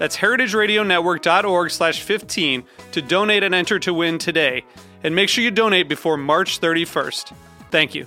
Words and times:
That's 0.00 0.16
heritageradionetwork.org 0.16 1.70
slash 1.70 2.00
15 2.00 2.64
to 2.92 3.02
donate 3.02 3.42
and 3.42 3.54
enter 3.54 3.78
to 3.80 3.92
win 3.92 4.16
today. 4.16 4.64
And 5.04 5.14
make 5.14 5.28
sure 5.28 5.44
you 5.44 5.50
donate 5.50 5.90
before 5.90 6.16
March 6.16 6.58
31st. 6.58 7.34
Thank 7.70 7.94
you. 7.94 8.06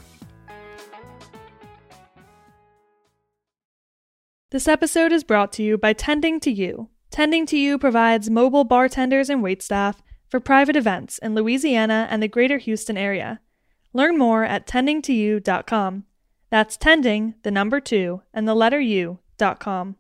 This 4.49 4.67
episode 4.67 5.11
is 5.11 5.23
brought 5.23 5.53
to 5.53 5.63
you 5.63 5.77
by 5.77 5.93
Tending 5.93 6.39
to 6.39 6.51
You. 6.51 6.89
Tending 7.11 7.45
to 7.45 7.57
You 7.59 7.77
provides 7.77 8.27
mobile 8.27 8.63
bartenders 8.63 9.29
and 9.29 9.43
waitstaff 9.43 9.97
for 10.27 10.39
private 10.39 10.75
events 10.75 11.19
in 11.19 11.35
Louisiana 11.35 12.07
and 12.09 12.23
the 12.23 12.27
greater 12.27 12.57
Houston 12.57 12.97
area. 12.97 13.39
Learn 13.93 14.17
more 14.17 14.43
at 14.43 14.65
tendingtoyou.com. 14.65 16.05
That's 16.49 16.75
tending, 16.75 17.35
the 17.43 17.51
number 17.51 17.79
two, 17.79 18.23
and 18.33 18.47
the 18.47 18.55
letter 18.55 18.79
U.com. 18.79 19.97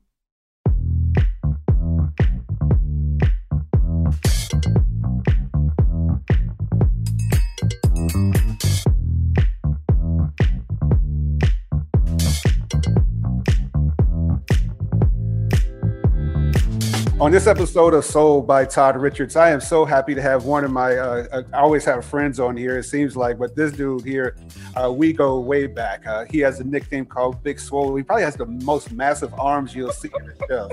On 17.23 17.31
this 17.31 17.47
episode 17.47 17.93
of 17.93 18.03
Soul 18.03 18.41
by 18.41 18.65
Todd 18.65 18.97
Richards, 18.97 19.37
I 19.37 19.49
am 19.51 19.61
so 19.61 19.85
happy 19.85 20.13
to 20.13 20.21
have 20.21 20.43
one 20.43 20.65
of 20.65 20.71
my, 20.71 20.97
uh, 20.97 21.25
uh, 21.31 21.43
I 21.53 21.59
always 21.59 21.85
have 21.85 22.03
friends 22.03 22.37
on 22.37 22.57
here, 22.57 22.77
it 22.77 22.83
seems 22.83 23.15
like, 23.15 23.39
but 23.39 23.55
this 23.55 23.71
dude 23.71 24.03
here, 24.03 24.35
uh, 24.75 24.91
we 24.91 25.13
go 25.13 25.39
way 25.39 25.65
back. 25.67 26.05
Uh, 26.05 26.25
he 26.25 26.39
has 26.39 26.59
a 26.59 26.65
nickname 26.65 27.05
called 27.05 27.41
Big 27.41 27.61
Swole. 27.61 27.95
He 27.95 28.03
probably 28.03 28.25
has 28.25 28.35
the 28.35 28.45
most 28.45 28.91
massive 28.91 29.33
arms 29.35 29.73
you'll 29.73 29.93
see 29.93 30.09
in 30.19 30.25
the 30.25 30.47
show. 30.49 30.69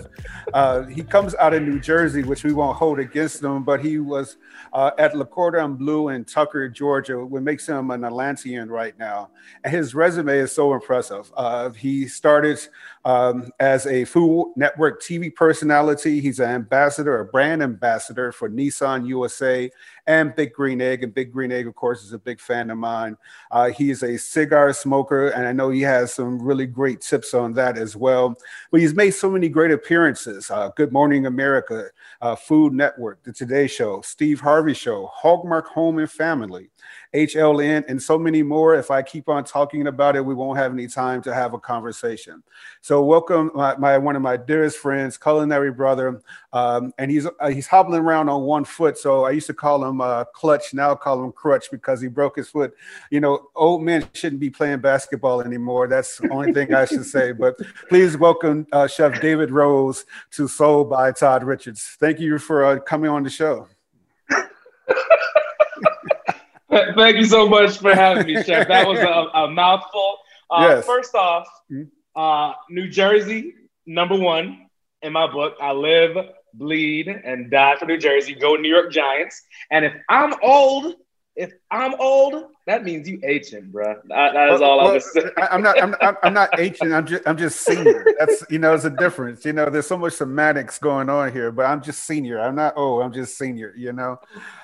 Uh, 0.52 0.86
he 0.86 1.04
comes 1.04 1.36
out 1.36 1.54
of 1.54 1.62
New 1.62 1.78
Jersey, 1.78 2.24
which 2.24 2.42
we 2.42 2.52
won't 2.52 2.76
hold 2.76 2.98
against 2.98 3.44
him, 3.44 3.62
but 3.62 3.80
he 3.80 4.00
was 4.00 4.36
uh, 4.72 4.90
at 4.98 5.16
Le 5.16 5.24
Cordon 5.24 5.76
Bleu 5.76 6.08
in 6.08 6.24
Tucker, 6.24 6.68
Georgia, 6.68 7.24
what 7.24 7.44
makes 7.44 7.68
him 7.68 7.92
an 7.92 8.02
Atlantean 8.02 8.68
right 8.68 8.98
now. 8.98 9.30
And 9.62 9.72
his 9.72 9.94
resume 9.94 10.36
is 10.36 10.50
so 10.50 10.74
impressive. 10.74 11.30
he 11.76 12.08
started 12.08 12.58
um, 13.04 13.50
as 13.60 13.86
a 13.86 14.04
Food 14.04 14.52
Network 14.56 15.02
TV 15.02 15.34
personality. 15.34 16.20
He's 16.20 16.41
an 16.41 16.50
ambassador, 16.50 17.20
a 17.20 17.25
brand 17.25 17.62
ambassador 17.62 18.32
for 18.32 18.48
Nissan 18.50 19.06
USA 19.06 19.70
and 20.06 20.34
Big 20.34 20.52
Green 20.52 20.80
Egg. 20.80 21.02
And 21.02 21.14
Big 21.14 21.32
Green 21.32 21.52
Egg, 21.52 21.66
of 21.66 21.75
course, 21.75 22.02
is 22.02 22.12
a 22.12 22.19
big 22.19 22.41
fan 22.41 22.70
of 22.70 22.78
mine. 22.78 23.16
Uh, 23.50 23.70
he 23.70 23.91
is 23.91 24.02
a 24.02 24.19
cigar 24.19 24.72
smoker, 24.72 25.28
and 25.28 25.47
I 25.47 25.52
know 25.52 25.70
he 25.70 25.82
has 25.82 26.12
some 26.12 26.41
really 26.41 26.66
great 26.66 27.00
tips 27.00 27.32
on 27.32 27.52
that 27.54 27.78
as 27.78 27.97
well. 27.97 28.36
But 28.70 28.80
he's 28.80 28.94
made 28.94 29.12
so 29.12 29.30
many 29.30 29.48
great 29.48 29.70
appearances 29.70 30.50
uh, 30.50 30.70
Good 30.76 30.92
Morning 30.92 31.26
America, 31.26 31.86
uh, 32.20 32.36
Food 32.36 32.72
Network, 32.72 33.22
The 33.22 33.32
Today 33.32 33.66
Show, 33.66 34.00
Steve 34.02 34.41
Harvey 34.41 34.75
Show, 34.75 35.10
Hallmark 35.12 35.69
Home 35.69 35.98
and 35.98 36.10
Family. 36.10 36.70
HLN, 37.15 37.84
and 37.88 38.00
so 38.00 38.19
many 38.19 38.43
more. 38.43 38.75
If 38.75 38.91
I 38.91 39.03
keep 39.03 39.28
on 39.28 39.44
talking 39.44 39.87
about 39.87 40.16
it, 40.16 40.25
we 40.25 40.34
won't 40.34 40.59
have 40.59 40.72
any 40.72 40.87
time 40.87 41.22
to 41.22 41.34
have 41.34 41.54
a 41.54 41.59
conversation. 41.59 42.43
So, 42.81 43.03
welcome 43.03 43.50
my, 43.54 43.76
my 43.76 43.98
one 43.98 44.16
of 44.16 44.22
my 44.22 44.37
dearest 44.37 44.78
friends, 44.78 45.19
culinary 45.19 45.72
brother, 45.72 46.22
um, 46.53 46.93
and 46.99 47.10
he's 47.10 47.26
uh, 47.26 47.49
he's 47.49 47.66
hobbling 47.66 48.03
around 48.03 48.28
on 48.28 48.43
one 48.43 48.65
foot. 48.65 48.97
So 48.99 49.25
I 49.25 49.31
used 49.31 49.47
to 49.49 49.54
call 49.54 49.84
him 49.84 50.00
uh, 50.00 50.25
Clutch. 50.25 50.72
Now 50.72 50.93
I 50.93 50.94
call 50.94 51.25
him 51.25 51.32
Crutch 51.32 51.70
because 51.70 52.00
he 52.00 52.09
broke 52.09 52.37
his 52.37 52.49
foot. 52.49 52.75
You 53.10 53.20
know, 53.20 53.49
old 53.56 53.82
men 53.82 54.09
shouldn't 54.15 54.41
be 54.41 54.50
playing 54.50 54.81
basketball 54.81 55.41
anymore. 55.41 55.88
That's 55.88 56.19
the 56.19 56.31
only 56.31 56.53
thing 56.53 56.72
I 56.75 56.84
should 56.84 57.06
say. 57.06 57.32
But 57.32 57.56
please 57.88 58.16
welcome 58.16 58.66
uh, 58.72 58.87
Chef 58.87 59.20
David 59.20 59.50
Rose 59.50 60.04
to 60.32 60.47
Soul 60.47 60.84
by 60.84 61.12
Todd 61.12 61.44
Richards. 61.44 61.97
Thank 61.99 62.20
you 62.20 62.38
for 62.38 62.65
uh, 62.65 62.78
coming 62.81 63.10
on 63.10 63.22
the 63.22 63.31
show. 63.31 63.69
Thank 66.96 67.16
you 67.16 67.26
so 67.26 67.48
much 67.48 67.78
for 67.78 67.94
having 67.94 68.26
me, 68.26 68.42
Chef. 68.42 68.68
That 68.68 68.86
was 68.86 68.98
a, 68.98 69.38
a 69.38 69.50
mouthful. 69.50 70.18
Uh, 70.50 70.66
yes. 70.68 70.86
First 70.86 71.14
off, 71.14 71.46
mm-hmm. 71.70 71.84
uh, 72.20 72.54
New 72.68 72.88
Jersey, 72.88 73.54
number 73.86 74.16
one 74.16 74.66
in 75.02 75.12
my 75.12 75.30
book. 75.30 75.56
I 75.60 75.72
live, 75.72 76.16
bleed, 76.54 77.08
and 77.08 77.50
die 77.50 77.76
for 77.78 77.86
New 77.86 77.98
Jersey. 77.98 78.34
Go 78.34 78.56
New 78.56 78.69
York 78.69 78.92
Giants. 78.92 79.42
And 79.70 79.84
if 79.84 79.92
I'm 80.08 80.34
old, 80.42 80.94
if 81.36 81.52
I'm 81.70 81.94
old, 82.00 82.44
that 82.70 82.84
means 82.84 83.08
you 83.08 83.20
ancient, 83.25 83.72
bro. 83.72 84.00
that, 84.04 84.32
that 84.32 84.53
is 84.53 84.60
well, 84.60 84.70
all 84.70 84.78
well, 84.78 84.94
I'm 84.94 85.00
saying. 85.00 85.31
I'm 85.36 85.60
not. 85.60 85.82
I'm, 85.82 86.16
I'm 86.22 86.32
not 86.32 86.50
ancient. 86.58 86.92
I'm 86.92 87.04
just. 87.04 87.26
I'm 87.26 87.36
just 87.36 87.60
senior. 87.62 88.06
That's 88.19 88.44
you 88.48 88.60
know, 88.60 88.69
there's 88.69 88.84
a 88.84 88.91
difference. 88.91 89.44
You 89.44 89.53
know, 89.53 89.69
there's 89.69 89.88
so 89.88 89.98
much 89.98 90.12
semantics 90.12 90.78
going 90.78 91.08
on 91.08 91.32
here, 91.32 91.50
but 91.50 91.66
I'm 91.66 91.82
just 91.82 92.04
senior. 92.04 92.41
I'm 92.41 92.54
not. 92.54 92.75
Oh, 92.76 93.00
I'm 93.00 93.12
just 93.12 93.36
senior. 93.36 93.75
You 93.76 93.92
know. 93.92 94.20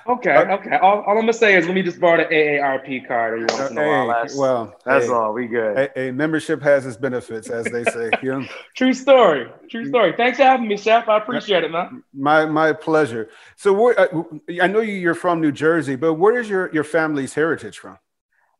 Okay. 0.07 0.35
Uh, 0.35 0.55
okay. 0.55 0.77
All, 0.77 1.01
all, 1.01 1.17
I'm 1.17 1.23
gonna 1.23 1.33
say 1.33 1.57
is 1.57 1.65
let 1.65 1.75
me 1.75 1.83
just 1.83 1.99
borrow 1.99 2.17
the 2.17 2.33
AARP 2.33 3.07
card 3.07 3.33
every 3.41 3.57
once 3.57 3.71
in 3.71 3.77
a 3.77 3.85
while. 3.85 4.07
That's, 4.07 4.37
well, 4.37 4.73
that's 4.85 5.07
hey, 5.07 5.11
all. 5.11 5.33
We 5.33 5.47
good. 5.47 5.77
A, 5.77 5.99
a, 5.99 6.11
membership 6.11 6.61
has 6.61 6.85
its 6.85 6.95
benefits, 6.95 7.49
as 7.49 7.65
they 7.65 7.83
say. 7.83 8.09
You 8.23 8.39
know? 8.39 8.47
True 8.75 8.93
story. 8.93 9.49
True 9.69 9.87
story. 9.89 10.13
Thanks 10.15 10.37
for 10.37 10.45
having 10.45 10.69
me, 10.69 10.77
Chef. 10.77 11.09
I 11.09 11.17
appreciate 11.17 11.65
it, 11.65 11.71
man. 11.71 12.03
My 12.13 12.45
my 12.45 12.71
pleasure. 12.71 13.29
So, 13.57 13.73
where, 13.73 13.99
uh, 13.99 14.23
I 14.61 14.67
know 14.67 14.79
you're 14.79 15.13
from 15.13 15.41
New 15.41 15.51
Jersey, 15.51 15.97
but 15.97 16.13
where 16.13 16.37
is 16.37 16.49
your 16.49 16.71
your 16.73 16.85
family's 16.85 17.33
heritage 17.33 17.77
from? 17.79 17.96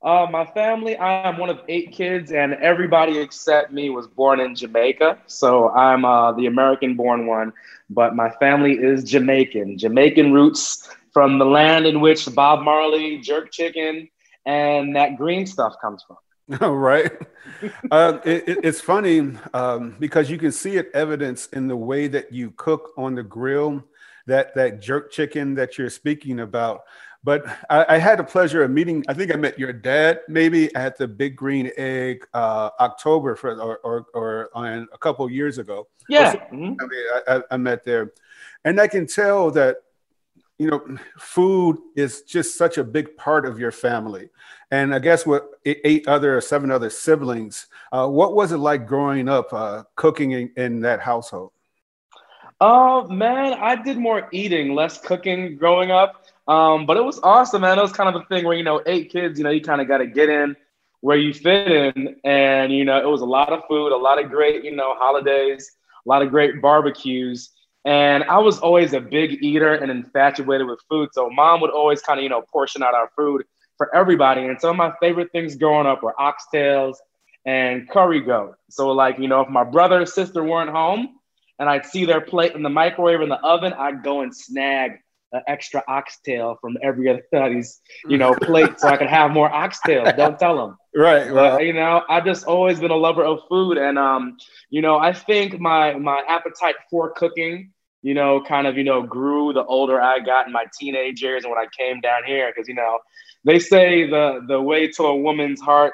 Uh, 0.07 0.25
my 0.31 0.45
family, 0.45 0.95
I 0.95 1.27
am 1.27 1.37
one 1.37 1.49
of 1.49 1.59
eight 1.67 1.91
kids, 1.91 2.31
and 2.31 2.53
everybody 2.53 3.17
except 3.17 3.73
me 3.73 3.89
was 3.89 4.07
born 4.07 4.39
in 4.39 4.55
Jamaica. 4.55 5.17
So 5.27 5.69
I'm 5.71 6.05
uh, 6.05 6.31
the 6.31 6.45
American 6.45 6.95
born 6.95 7.27
one, 7.27 7.51
but 7.89 8.15
my 8.15 8.29
family 8.29 8.71
is 8.71 9.03
Jamaican. 9.03 9.77
Jamaican 9.77 10.31
roots 10.31 10.89
from 11.11 11.39
the 11.39 11.45
land 11.45 11.85
in 11.85 11.99
which 11.99 12.33
Bob 12.33 12.63
Marley, 12.63 13.17
jerk 13.17 13.51
chicken, 13.51 14.07
and 14.45 14.95
that 14.95 15.17
green 15.17 15.45
stuff 15.45 15.73
comes 15.81 16.05
from. 16.07 16.15
Right. 16.73 17.11
uh, 17.91 18.19
it, 18.23 18.59
it's 18.63 18.79
funny 18.79 19.33
um, 19.53 19.97
because 19.99 20.29
you 20.29 20.37
can 20.37 20.53
see 20.53 20.77
it 20.77 20.89
evidence 20.93 21.47
in 21.47 21.67
the 21.67 21.75
way 21.75 22.07
that 22.07 22.31
you 22.31 22.51
cook 22.51 22.91
on 22.95 23.15
the 23.15 23.23
grill. 23.23 23.83
That 24.25 24.55
that 24.55 24.81
jerk 24.81 25.11
chicken 25.11 25.55
that 25.55 25.77
you're 25.77 25.89
speaking 25.89 26.39
about 26.39 26.81
but 27.27 27.45
I, 27.69 27.95
I, 27.95 27.97
had 27.97 28.19
the 28.19 28.23
pleasure 28.23 28.63
of 28.63 28.71
meeting. 28.71 29.03
I 29.09 29.13
think 29.13 29.33
I 29.33 29.35
met 29.35 29.59
your 29.59 29.73
dad 29.73 30.21
maybe 30.29 30.73
at 30.75 30.97
the 30.97 31.09
Big 31.09 31.35
Green 31.35 31.69
Egg 31.75 32.25
uh, 32.33 32.69
October 32.79 33.35
for, 33.35 33.51
or 33.59 33.79
or, 33.79 34.05
or 34.13 34.49
on 34.53 34.87
a 34.93 34.97
couple 34.97 35.29
years 35.29 35.57
ago. 35.57 35.89
Yeah, 36.07 36.31
so, 36.31 36.37
mm-hmm. 36.37 36.75
I 36.79 36.85
mean, 36.87 37.05
I, 37.27 37.41
I 37.51 37.57
met 37.57 37.83
there, 37.83 38.13
and 38.63 38.79
I 38.79 38.87
can 38.87 39.07
tell 39.07 39.51
that 39.51 39.75
you 40.57 40.69
know 40.71 40.97
food 41.19 41.79
is 41.97 42.21
just 42.21 42.57
such 42.57 42.77
a 42.77 42.83
big 42.85 43.17
part 43.17 43.45
of 43.45 43.59
your 43.59 43.73
family. 43.73 44.29
And 44.71 44.95
I 44.95 44.99
guess 44.99 45.25
with 45.25 45.43
eight 45.65 46.07
other, 46.07 46.37
or 46.37 46.39
seven 46.39 46.71
other 46.71 46.89
siblings, 46.89 47.67
uh, 47.91 48.07
what 48.07 48.35
was 48.35 48.53
it 48.53 48.57
like 48.59 48.87
growing 48.87 49.27
up 49.27 49.51
uh, 49.51 49.83
cooking 49.95 50.31
in, 50.31 50.51
in 50.55 50.79
that 50.79 51.01
household? 51.01 51.51
Oh 52.61 53.05
man, 53.09 53.53
I 53.55 53.75
did 53.75 53.97
more 53.97 54.29
eating, 54.31 54.73
less 54.73 54.97
cooking 54.97 55.57
growing 55.57 55.91
up. 55.91 56.23
Um, 56.47 56.85
but 56.85 56.97
it 56.97 57.03
was 57.03 57.19
awesome, 57.23 57.61
man. 57.61 57.77
It 57.77 57.81
was 57.81 57.91
kind 57.91 58.13
of 58.13 58.21
a 58.21 58.25
thing 58.25 58.45
where, 58.45 58.55
you 58.55 58.63
know, 58.63 58.81
eight 58.85 59.11
kids, 59.11 59.37
you 59.37 59.43
know, 59.43 59.49
you 59.49 59.61
kind 59.61 59.81
of 59.81 59.87
got 59.87 59.97
to 59.97 60.07
get 60.07 60.29
in 60.29 60.55
where 61.01 61.17
you 61.17 61.33
fit 61.33 61.71
in. 61.71 62.15
And, 62.23 62.71
you 62.71 62.85
know, 62.85 62.99
it 62.99 63.07
was 63.07 63.21
a 63.21 63.25
lot 63.25 63.51
of 63.51 63.63
food, 63.67 63.91
a 63.91 63.97
lot 63.97 64.23
of 64.23 64.29
great, 64.29 64.63
you 64.63 64.75
know, 64.75 64.95
holidays, 64.95 65.71
a 66.05 66.09
lot 66.09 66.21
of 66.21 66.29
great 66.29 66.61
barbecues. 66.61 67.49
And 67.85 68.23
I 68.25 68.39
was 68.39 68.59
always 68.59 68.93
a 68.93 68.99
big 68.99 69.43
eater 69.43 69.73
and 69.73 69.91
infatuated 69.91 70.67
with 70.67 70.79
food. 70.89 71.09
So 71.13 71.29
mom 71.29 71.61
would 71.61 71.69
always 71.69 72.01
kind 72.01 72.19
of, 72.19 72.23
you 72.23 72.29
know, 72.29 72.41
portion 72.41 72.83
out 72.83 72.93
our 72.93 73.09
food 73.15 73.43
for 73.77 73.93
everybody. 73.95 74.45
And 74.45 74.59
some 74.59 74.71
of 74.71 74.75
my 74.77 74.93
favorite 74.99 75.31
things 75.31 75.55
growing 75.55 75.87
up 75.87 76.03
were 76.03 76.15
oxtails 76.19 76.95
and 77.45 77.89
curry 77.89 78.21
goat. 78.21 78.55
So 78.69 78.91
like, 78.91 79.19
you 79.19 79.27
know, 79.27 79.41
if 79.41 79.49
my 79.49 79.63
brother 79.63 80.01
or 80.01 80.05
sister 80.05 80.43
weren't 80.43 80.69
home 80.69 81.15
and 81.59 81.69
I'd 81.69 81.85
see 81.85 82.05
their 82.05 82.21
plate 82.21 82.55
in 82.55 82.63
the 82.63 82.69
microwave 82.69 83.19
or 83.19 83.23
in 83.23 83.29
the 83.29 83.39
oven, 83.39 83.73
I'd 83.73 84.03
go 84.03 84.21
and 84.21 84.35
snag 84.35 84.99
an 85.31 85.41
extra 85.47 85.83
oxtail 85.87 86.57
from 86.61 86.77
every 86.81 87.09
other 87.09 87.23
buddy's, 87.31 87.81
you 88.07 88.17
know, 88.17 88.33
plate 88.33 88.79
so 88.79 88.87
I 88.87 88.97
could 88.97 89.09
have 89.09 89.31
more 89.31 89.53
oxtail. 89.53 90.11
Don't 90.15 90.39
tell 90.39 90.57
them. 90.57 90.77
Right. 90.95 91.31
Well, 91.31 91.61
you 91.61 91.73
know, 91.73 92.01
I've 92.09 92.25
just 92.25 92.45
always 92.45 92.79
been 92.79 92.89
a 92.89 92.95
lover 92.95 93.23
of 93.23 93.41
food. 93.47 93.77
And, 93.77 93.99
um, 93.99 94.37
you 94.71 94.81
know, 94.81 94.97
I 94.97 95.13
think 95.13 95.59
my, 95.59 95.93
my 95.93 96.23
appetite 96.27 96.73
for 96.89 97.11
cooking, 97.11 97.71
you 98.01 98.15
know, 98.15 98.41
kind 98.41 98.65
of, 98.65 98.79
you 98.79 98.83
know, 98.83 99.03
grew 99.03 99.53
the 99.53 99.63
older 99.63 100.01
I 100.01 100.17
got 100.21 100.47
in 100.47 100.53
my 100.53 100.65
teenage 100.79 101.21
years 101.21 101.43
and 101.43 101.53
when 101.53 101.63
I 101.63 101.67
came 101.77 102.01
down 102.01 102.23
here, 102.25 102.51
because, 102.51 102.67
you 102.67 102.73
know, 102.73 102.97
they 103.43 103.59
say 103.59 104.09
the, 104.09 104.43
the 104.47 104.59
way 104.59 104.87
to 104.93 105.03
a 105.03 105.15
woman's 105.15 105.61
heart 105.61 105.93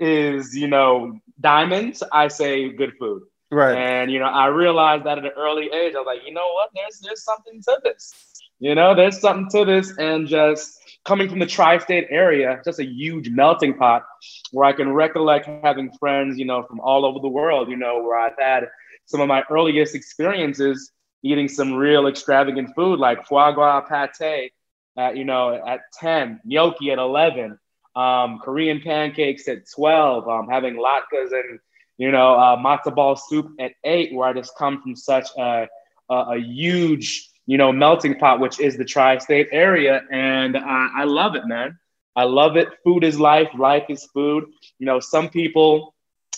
is, 0.00 0.56
you 0.56 0.66
know, 0.66 1.20
diamonds. 1.40 2.02
I 2.10 2.26
say 2.26 2.70
good 2.70 2.94
food. 2.98 3.22
Right. 3.52 3.76
And, 3.76 4.10
you 4.10 4.18
know, 4.18 4.26
I 4.26 4.46
realized 4.46 5.04
that 5.04 5.18
at 5.18 5.24
an 5.24 5.30
early 5.36 5.66
age, 5.66 5.94
I 5.94 5.98
was 5.98 6.06
like, 6.06 6.26
you 6.26 6.34
know 6.34 6.50
what, 6.54 6.70
there's, 6.74 6.98
there's 6.98 7.22
something 7.22 7.62
to 7.62 7.78
this 7.84 8.30
you 8.60 8.74
know, 8.74 8.94
there's 8.94 9.20
something 9.20 9.48
to 9.50 9.64
this, 9.64 9.96
and 9.98 10.28
just 10.28 10.78
coming 11.04 11.28
from 11.28 11.38
the 11.38 11.46
tri-state 11.46 12.08
area, 12.10 12.60
just 12.64 12.78
a 12.78 12.84
huge 12.84 13.30
melting 13.30 13.74
pot 13.74 14.04
where 14.52 14.66
I 14.66 14.72
can 14.72 14.92
recollect 14.92 15.48
having 15.64 15.90
friends, 15.98 16.38
you 16.38 16.44
know, 16.44 16.62
from 16.62 16.78
all 16.80 17.06
over 17.06 17.18
the 17.20 17.28
world, 17.28 17.70
you 17.70 17.76
know, 17.76 18.02
where 18.02 18.18
I've 18.18 18.38
had 18.38 18.68
some 19.06 19.20
of 19.20 19.28
my 19.28 19.42
earliest 19.50 19.94
experiences 19.94 20.92
eating 21.22 21.48
some 21.48 21.72
real 21.72 22.06
extravagant 22.06 22.70
food 22.74 22.98
like 22.98 23.26
foie 23.26 23.52
gras 23.52 23.80
pate 24.18 24.52
at, 24.96 25.16
you 25.16 25.24
know, 25.24 25.54
at 25.66 25.80
10, 25.98 26.40
gnocchi 26.44 26.90
at 26.90 26.98
11, 26.98 27.58
um, 27.96 28.38
Korean 28.42 28.80
pancakes 28.80 29.48
at 29.48 29.70
12, 29.74 30.28
um, 30.28 30.48
having 30.48 30.76
latkes 30.76 31.32
and, 31.32 31.58
you 31.96 32.10
know, 32.10 32.34
uh, 32.34 32.56
matzo 32.56 32.94
ball 32.94 33.16
soup 33.16 33.52
at 33.58 33.72
eight, 33.84 34.14
where 34.14 34.28
I 34.28 34.32
just 34.34 34.56
come 34.56 34.82
from 34.82 34.96
such 34.96 35.28
a, 35.38 35.66
a, 36.10 36.14
a 36.14 36.38
huge 36.38 37.29
you 37.50 37.58
know, 37.58 37.72
melting 37.72 38.14
pot, 38.14 38.38
which 38.38 38.60
is 38.60 38.76
the 38.76 38.84
tri-state 38.84 39.48
area. 39.50 40.02
And 40.12 40.56
I, 40.56 40.88
I 40.98 41.04
love 41.04 41.34
it, 41.34 41.46
man. 41.46 41.76
I 42.14 42.22
love 42.22 42.56
it. 42.56 42.68
Food 42.84 43.02
is 43.02 43.18
life. 43.18 43.48
Life 43.58 43.86
is 43.88 44.04
food. 44.14 44.44
You 44.78 44.86
know, 44.86 45.00
some 45.00 45.28
people, 45.28 45.92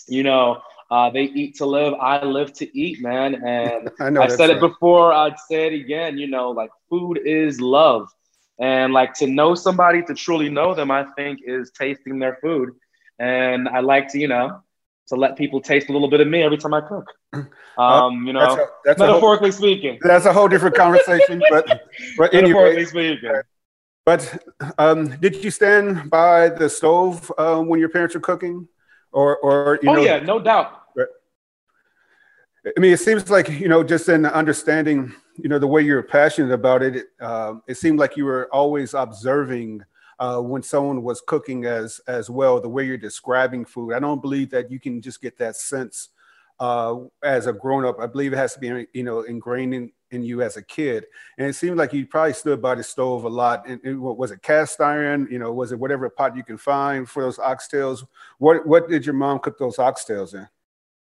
you 0.07 0.23
know, 0.23 0.63
uh, 0.89 1.11
they 1.11 1.25
eat 1.25 1.53
to 1.57 1.67
live. 1.67 1.93
I 2.01 2.25
live 2.25 2.51
to 2.53 2.65
eat, 2.75 2.99
man. 3.03 3.35
And 3.45 3.91
I, 3.99 4.09
know 4.09 4.23
I 4.23 4.27
said 4.27 4.49
right. 4.49 4.57
it 4.57 4.59
before. 4.59 5.13
I'd 5.13 5.37
say 5.37 5.67
it 5.67 5.73
again. 5.73 6.17
You 6.17 6.25
know, 6.25 6.49
like 6.49 6.71
food 6.89 7.19
is 7.23 7.61
love, 7.61 8.09
and 8.59 8.91
like 8.91 9.13
to 9.19 9.27
know 9.27 9.53
somebody, 9.53 10.01
to 10.05 10.15
truly 10.15 10.49
know 10.49 10.73
them, 10.73 10.89
I 10.89 11.03
think 11.15 11.41
is 11.45 11.69
tasting 11.77 12.17
their 12.17 12.39
food. 12.41 12.71
And 13.19 13.69
I 13.69 13.81
like 13.81 14.07
to, 14.13 14.19
you 14.19 14.29
know, 14.29 14.63
to 15.07 15.15
let 15.15 15.37
people 15.37 15.61
taste 15.61 15.89
a 15.89 15.91
little 15.91 16.09
bit 16.09 16.21
of 16.21 16.27
me 16.27 16.43
every 16.43 16.57
time 16.57 16.73
I 16.73 16.81
cook. 16.81 17.05
Um, 17.75 18.27
you 18.27 18.33
know, 18.33 18.39
that's 18.41 18.53
a, 18.53 18.65
that's 18.85 18.99
metaphorically 18.99 19.49
whole, 19.49 19.57
speaking. 19.57 19.97
That's 20.03 20.27
a 20.27 20.31
whole 20.31 20.47
different 20.47 20.75
conversation, 20.75 21.41
but 21.49 21.65
but 22.19 22.31
metaphorically 22.31 22.37
anyway, 22.37 22.85
speaking. 22.85 23.41
But 24.05 24.43
um, 24.77 25.07
did 25.19 25.43
you 25.43 25.49
stand 25.49 26.07
by 26.11 26.49
the 26.49 26.69
stove 26.69 27.31
uh, 27.35 27.59
when 27.61 27.79
your 27.79 27.89
parents 27.89 28.13
were 28.13 28.21
cooking, 28.21 28.67
or 29.11 29.37
or 29.37 29.79
you 29.81 29.89
oh 29.89 29.95
know, 29.95 30.01
yeah, 30.01 30.19
no 30.19 30.39
doubt. 30.39 30.83
I 32.65 32.79
mean, 32.79 32.93
it 32.93 32.99
seems 32.99 33.29
like 33.29 33.49
you 33.49 33.67
know, 33.67 33.83
just 33.83 34.07
in 34.07 34.25
understanding, 34.25 35.11
you 35.37 35.49
know, 35.49 35.59
the 35.59 35.67
way 35.67 35.81
you're 35.81 36.03
passionate 36.03 36.53
about 36.53 36.81
it, 36.81 37.07
uh, 37.19 37.55
it 37.67 37.75
seemed 37.75 37.99
like 37.99 38.15
you 38.15 38.25
were 38.25 38.47
always 38.53 38.93
observing 38.93 39.83
uh, 40.19 40.39
when 40.39 40.61
someone 40.61 41.03
was 41.03 41.21
cooking 41.25 41.65
as 41.65 41.99
as 42.07 42.29
well, 42.29 42.59
the 42.59 42.69
way 42.69 42.85
you're 42.85 42.97
describing 42.97 43.65
food. 43.65 43.93
I 43.93 43.99
don't 43.99 44.21
believe 44.21 44.49
that 44.51 44.71
you 44.71 44.79
can 44.79 45.01
just 45.01 45.21
get 45.21 45.37
that 45.39 45.55
sense 45.55 46.09
uh, 46.59 46.95
as 47.23 47.47
a 47.47 47.53
grown 47.53 47.85
up. 47.85 47.99
I 47.99 48.07
believe 48.07 48.33
it 48.33 48.37
has 48.37 48.53
to 48.53 48.59
be 48.59 48.87
you 48.93 49.03
know 49.03 49.21
ingrained 49.21 49.73
in, 49.73 49.91
in 50.11 50.23
you 50.23 50.41
as 50.41 50.57
a 50.57 50.61
kid. 50.61 51.05
And 51.37 51.47
it 51.47 51.53
seemed 51.53 51.77
like 51.77 51.93
you 51.93 52.05
probably 52.05 52.33
stood 52.33 52.61
by 52.61 52.75
the 52.75 52.83
stove 52.83 53.23
a 53.23 53.29
lot. 53.29 53.67
And, 53.67 53.81
and 53.83 53.99
was 53.99 54.31
it 54.31 54.41
cast 54.41 54.79
iron? 54.79 55.27
You 55.29 55.39
know, 55.39 55.51
was 55.51 55.71
it 55.71 55.79
whatever 55.79 56.09
pot 56.09 56.37
you 56.37 56.43
can 56.43 56.57
find 56.57 57.09
for 57.09 57.23
those 57.23 57.37
oxtails? 57.37 58.05
What 58.37 58.65
what 58.65 58.87
did 58.87 59.05
your 59.05 59.15
mom 59.15 59.39
cook 59.39 59.57
those 59.57 59.77
oxtails 59.77 60.33
in? 60.33 60.47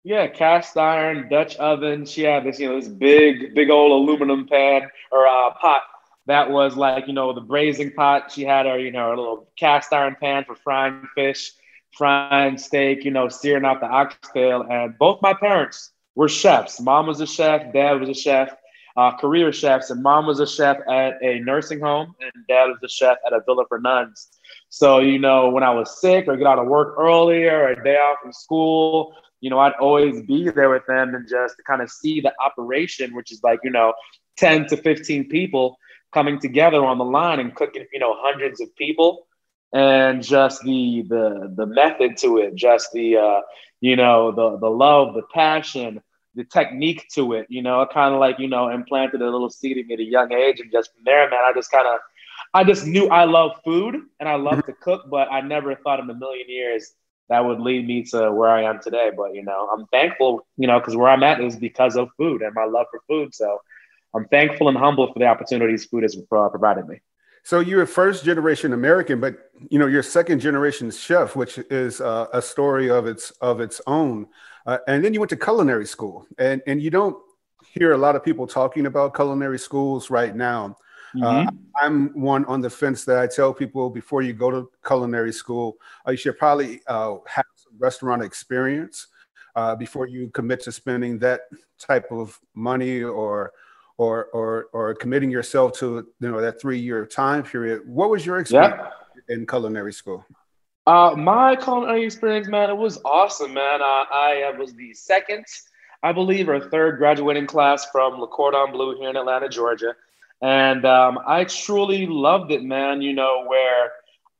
Yeah, 0.04 0.26
cast 0.28 0.76
iron, 0.76 1.28
Dutch 1.28 1.56
oven. 1.56 2.06
She 2.06 2.22
had 2.22 2.44
this, 2.44 2.58
you 2.58 2.68
know, 2.68 2.80
this 2.80 2.88
big, 2.88 3.54
big 3.54 3.68
old 3.68 3.90
aluminum 3.92 4.46
pan 4.46 4.88
or 5.10 5.26
uh, 5.26 5.50
pot 5.60 5.82
that 6.28 6.50
was 6.50 6.76
like 6.76 7.08
you 7.08 7.14
know 7.14 7.32
the 7.32 7.40
braising 7.40 7.92
pot. 7.92 8.30
She 8.30 8.44
had 8.44 8.66
her 8.66 8.78
you 8.78 8.92
know 8.92 9.10
her 9.10 9.16
little 9.16 9.48
cast 9.58 9.92
iron 9.92 10.16
pan 10.20 10.44
for 10.44 10.54
frying 10.54 11.08
fish, 11.14 11.52
frying 11.96 12.58
steak, 12.58 13.04
you 13.04 13.10
know 13.10 13.28
searing 13.28 13.64
out 13.64 13.80
the 13.80 13.86
oxtail. 13.86 14.64
And 14.70 14.96
both 14.98 15.20
my 15.22 15.34
parents 15.34 15.90
were 16.14 16.28
chefs. 16.28 16.80
Mom 16.80 17.06
was 17.06 17.20
a 17.20 17.26
chef, 17.26 17.72
dad 17.72 18.00
was 18.00 18.10
a 18.10 18.14
chef, 18.14 18.54
uh, 18.96 19.16
career 19.16 19.52
chefs, 19.52 19.90
and 19.90 20.02
mom 20.02 20.26
was 20.26 20.38
a 20.38 20.46
chef 20.46 20.76
at 20.88 21.14
a 21.22 21.40
nursing 21.40 21.80
home, 21.80 22.14
and 22.20 22.32
dad 22.46 22.66
was 22.66 22.78
a 22.84 22.88
chef 22.88 23.16
at 23.26 23.32
a 23.32 23.40
villa 23.46 23.64
for 23.66 23.80
nuns. 23.80 24.28
So 24.68 24.98
you 24.98 25.18
know 25.18 25.48
when 25.48 25.62
I 25.62 25.70
was 25.70 26.00
sick 26.00 26.28
or 26.28 26.36
get 26.36 26.46
out 26.46 26.58
of 26.58 26.66
work 26.66 26.94
earlier 26.98 27.58
or 27.62 27.68
a 27.68 27.82
day 27.82 27.96
off 27.96 28.18
from 28.22 28.34
school, 28.34 29.14
you 29.40 29.48
know, 29.48 29.58
I'd 29.60 29.72
always 29.80 30.20
be 30.26 30.50
there 30.50 30.68
with 30.68 30.84
them 30.86 31.14
and 31.14 31.26
just 31.26 31.56
to 31.56 31.62
kind 31.62 31.80
of 31.80 31.90
see 31.90 32.20
the 32.20 32.34
operation, 32.44 33.14
which 33.14 33.32
is 33.32 33.40
like, 33.42 33.60
you 33.62 33.70
know, 33.70 33.94
10 34.36 34.66
to 34.66 34.76
15 34.76 35.28
people 35.28 35.78
coming 36.12 36.38
together 36.38 36.84
on 36.84 36.98
the 36.98 37.04
line 37.04 37.40
and 37.40 37.54
cooking, 37.54 37.86
you 37.92 38.00
know, 38.00 38.14
hundreds 38.18 38.60
of 38.60 38.74
people 38.76 39.26
and 39.72 40.22
just 40.22 40.62
the 40.62 41.04
the 41.08 41.52
the 41.56 41.66
method 41.66 42.16
to 42.18 42.38
it, 42.38 42.54
just 42.54 42.92
the 42.92 43.16
uh, 43.16 43.40
you 43.80 43.96
know, 43.96 44.32
the 44.32 44.58
the 44.58 44.70
love, 44.70 45.14
the 45.14 45.22
passion, 45.34 46.00
the 46.34 46.44
technique 46.44 47.06
to 47.14 47.34
it, 47.34 47.46
you 47.48 47.62
know, 47.62 47.82
I 47.82 47.86
kind 47.86 48.14
of 48.14 48.20
like, 48.20 48.38
you 48.38 48.48
know, 48.48 48.68
implanted 48.68 49.20
a 49.20 49.30
little 49.30 49.50
seed 49.50 49.76
in 49.76 49.86
me 49.86 49.94
at 49.94 50.00
a 50.00 50.04
young 50.04 50.32
age. 50.32 50.60
And 50.60 50.70
just 50.72 50.92
from 50.94 51.02
there, 51.04 51.28
man, 51.30 51.40
I 51.44 51.52
just 51.54 51.70
kind 51.70 51.86
of 51.86 52.00
I 52.54 52.64
just 52.64 52.86
knew 52.86 53.08
I 53.08 53.24
love 53.24 53.52
food 53.64 53.96
and 54.20 54.28
I 54.28 54.36
love 54.36 54.64
to 54.66 54.72
cook, 54.72 55.04
but 55.10 55.30
I 55.30 55.40
never 55.40 55.74
thought 55.74 56.00
in 56.00 56.08
a 56.08 56.14
million 56.14 56.48
years 56.48 56.92
that 57.28 57.44
would 57.44 57.60
lead 57.60 57.86
me 57.86 58.04
to 58.04 58.32
where 58.32 58.50
I 58.50 58.62
am 58.62 58.80
today. 58.80 59.10
But 59.14 59.34
you 59.34 59.44
know, 59.44 59.68
I'm 59.72 59.86
thankful, 59.86 60.46
you 60.56 60.66
know, 60.66 60.78
because 60.78 60.96
where 60.96 61.10
I'm 61.10 61.22
at 61.22 61.40
is 61.40 61.56
because 61.56 61.96
of 61.96 62.08
food 62.16 62.42
and 62.42 62.54
my 62.54 62.64
love 62.64 62.86
for 62.90 63.00
food. 63.06 63.34
So 63.34 63.58
I'm 64.14 64.26
thankful 64.28 64.68
and 64.68 64.76
humble 64.76 65.12
for 65.12 65.18
the 65.18 65.26
opportunities 65.26 65.84
food 65.84 66.02
has 66.02 66.16
provided 66.30 66.88
me. 66.88 67.00
So 67.48 67.60
you're 67.60 67.82
a 67.82 67.86
first 67.86 68.24
generation 68.24 68.72
American, 68.72 69.20
but 69.20 69.50
you 69.70 69.78
know 69.78 69.86
you're 69.86 70.02
second 70.02 70.40
generation 70.40 70.90
chef, 70.90 71.34
which 71.34 71.58
is 71.70 72.00
uh, 72.00 72.26
a 72.32 72.42
story 72.42 72.90
of 72.90 73.06
its 73.06 73.30
of 73.40 73.60
its 73.60 73.80
own. 73.86 74.26
Uh, 74.66 74.78
and 74.86 75.02
then 75.02 75.14
you 75.14 75.20
went 75.20 75.30
to 75.30 75.36
culinary 75.36 75.86
school, 75.86 76.26
and 76.36 76.60
and 76.66 76.82
you 76.82 76.90
don't 76.90 77.16
hear 77.72 77.92
a 77.92 77.96
lot 77.96 78.16
of 78.16 78.24
people 78.24 78.46
talking 78.46 78.86
about 78.86 79.14
culinary 79.14 79.58
schools 79.58 80.10
right 80.10 80.36
now. 80.36 80.76
Uh, 81.14 81.18
mm-hmm. 81.20 81.48
Uh, 81.48 81.50
I'm 81.80 82.20
one 82.20 82.44
on 82.44 82.60
the 82.60 82.68
fence 82.68 83.06
that 83.06 83.18
I 83.18 83.26
tell 83.26 83.54
people 83.54 83.88
before 83.88 84.20
you 84.20 84.34
go 84.34 84.50
to 84.50 84.70
culinary 84.86 85.32
school, 85.32 85.78
uh, 86.06 86.10
you 86.10 86.18
should 86.18 86.36
probably 86.36 86.82
uh, 86.86 87.16
have 87.26 87.46
some 87.54 87.72
restaurant 87.78 88.22
experience 88.22 89.06
before 89.78 90.06
you 90.06 90.28
commit 90.30 90.62
to 90.62 90.70
spending 90.70 91.18
that 91.18 91.40
type 91.78 92.12
of 92.12 92.38
money 92.54 93.02
or 93.02 93.52
or 93.98 94.26
or 94.32 94.68
or 94.72 94.94
committing 94.94 95.30
yourself 95.30 95.72
to 95.72 96.06
you 96.20 96.30
know 96.30 96.40
that 96.40 96.60
three 96.60 96.78
year 96.78 97.04
time 97.04 97.42
period. 97.42 97.82
What 97.86 98.08
was 98.08 98.24
your 98.24 98.38
experience 98.38 98.76
yeah. 99.28 99.34
in 99.34 99.46
culinary 99.46 99.92
school? 99.92 100.24
Uh, 100.86 101.14
my 101.14 101.54
culinary 101.54 102.04
experience, 102.04 102.48
man, 102.48 102.70
it 102.70 102.76
was 102.76 102.98
awesome, 103.04 103.52
man. 103.52 103.82
Uh, 103.82 104.06
I 104.10 104.54
was 104.58 104.72
the 104.72 104.94
second, 104.94 105.44
I 106.02 106.12
believe, 106.12 106.48
or 106.48 106.58
third 106.70 106.96
graduating 106.96 107.46
class 107.46 107.90
from 107.90 108.18
Le 108.18 108.26
Cordon 108.26 108.72
Bleu 108.72 108.98
here 108.98 109.10
in 109.10 109.16
Atlanta, 109.16 109.50
Georgia, 109.50 109.94
and 110.40 110.86
um, 110.86 111.18
I 111.26 111.44
truly 111.44 112.06
loved 112.06 112.52
it, 112.52 112.62
man. 112.62 113.02
You 113.02 113.12
know 113.12 113.44
where 113.46 113.92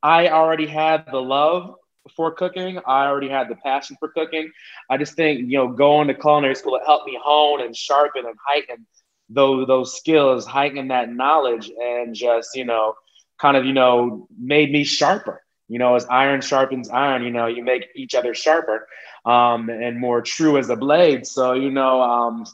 I 0.02 0.28
already 0.28 0.66
had 0.66 1.04
the 1.10 1.20
love 1.20 1.74
for 2.16 2.30
cooking. 2.30 2.78
I 2.86 3.06
already 3.06 3.28
had 3.28 3.48
the 3.48 3.56
passion 3.56 3.96
for 4.00 4.08
cooking. 4.08 4.50
I 4.88 4.96
just 4.96 5.14
think, 5.14 5.40
you 5.40 5.58
know, 5.58 5.68
going 5.68 6.08
to 6.08 6.14
culinary 6.14 6.54
school, 6.54 6.76
it 6.76 6.82
helped 6.86 7.06
me 7.06 7.18
hone 7.22 7.60
and 7.60 7.76
sharpen 7.76 8.24
and 8.24 8.34
heighten 8.46 8.86
those 9.28 9.66
those 9.66 9.96
skills, 9.96 10.46
heighten 10.46 10.88
that 10.88 11.12
knowledge, 11.12 11.70
and 11.80 12.14
just 12.14 12.50
you 12.54 12.64
know, 12.64 12.94
kind 13.40 13.56
of 13.56 13.64
you 13.64 13.72
know, 13.72 14.28
made 14.38 14.70
me 14.70 14.84
sharper. 14.84 15.42
You 15.68 15.78
know, 15.78 15.94
as 15.94 16.06
iron 16.06 16.40
sharpens 16.40 16.88
iron, 16.88 17.22
you 17.22 17.30
know, 17.30 17.46
you 17.46 17.62
make 17.62 17.88
each 17.94 18.14
other 18.14 18.34
sharper 18.34 18.88
um, 19.24 19.68
and 19.68 19.98
more 19.98 20.22
true 20.22 20.56
as 20.56 20.70
a 20.70 20.76
blade. 20.76 21.26
So 21.26 21.52
you 21.52 21.70
know, 21.70 22.00
um, 22.00 22.46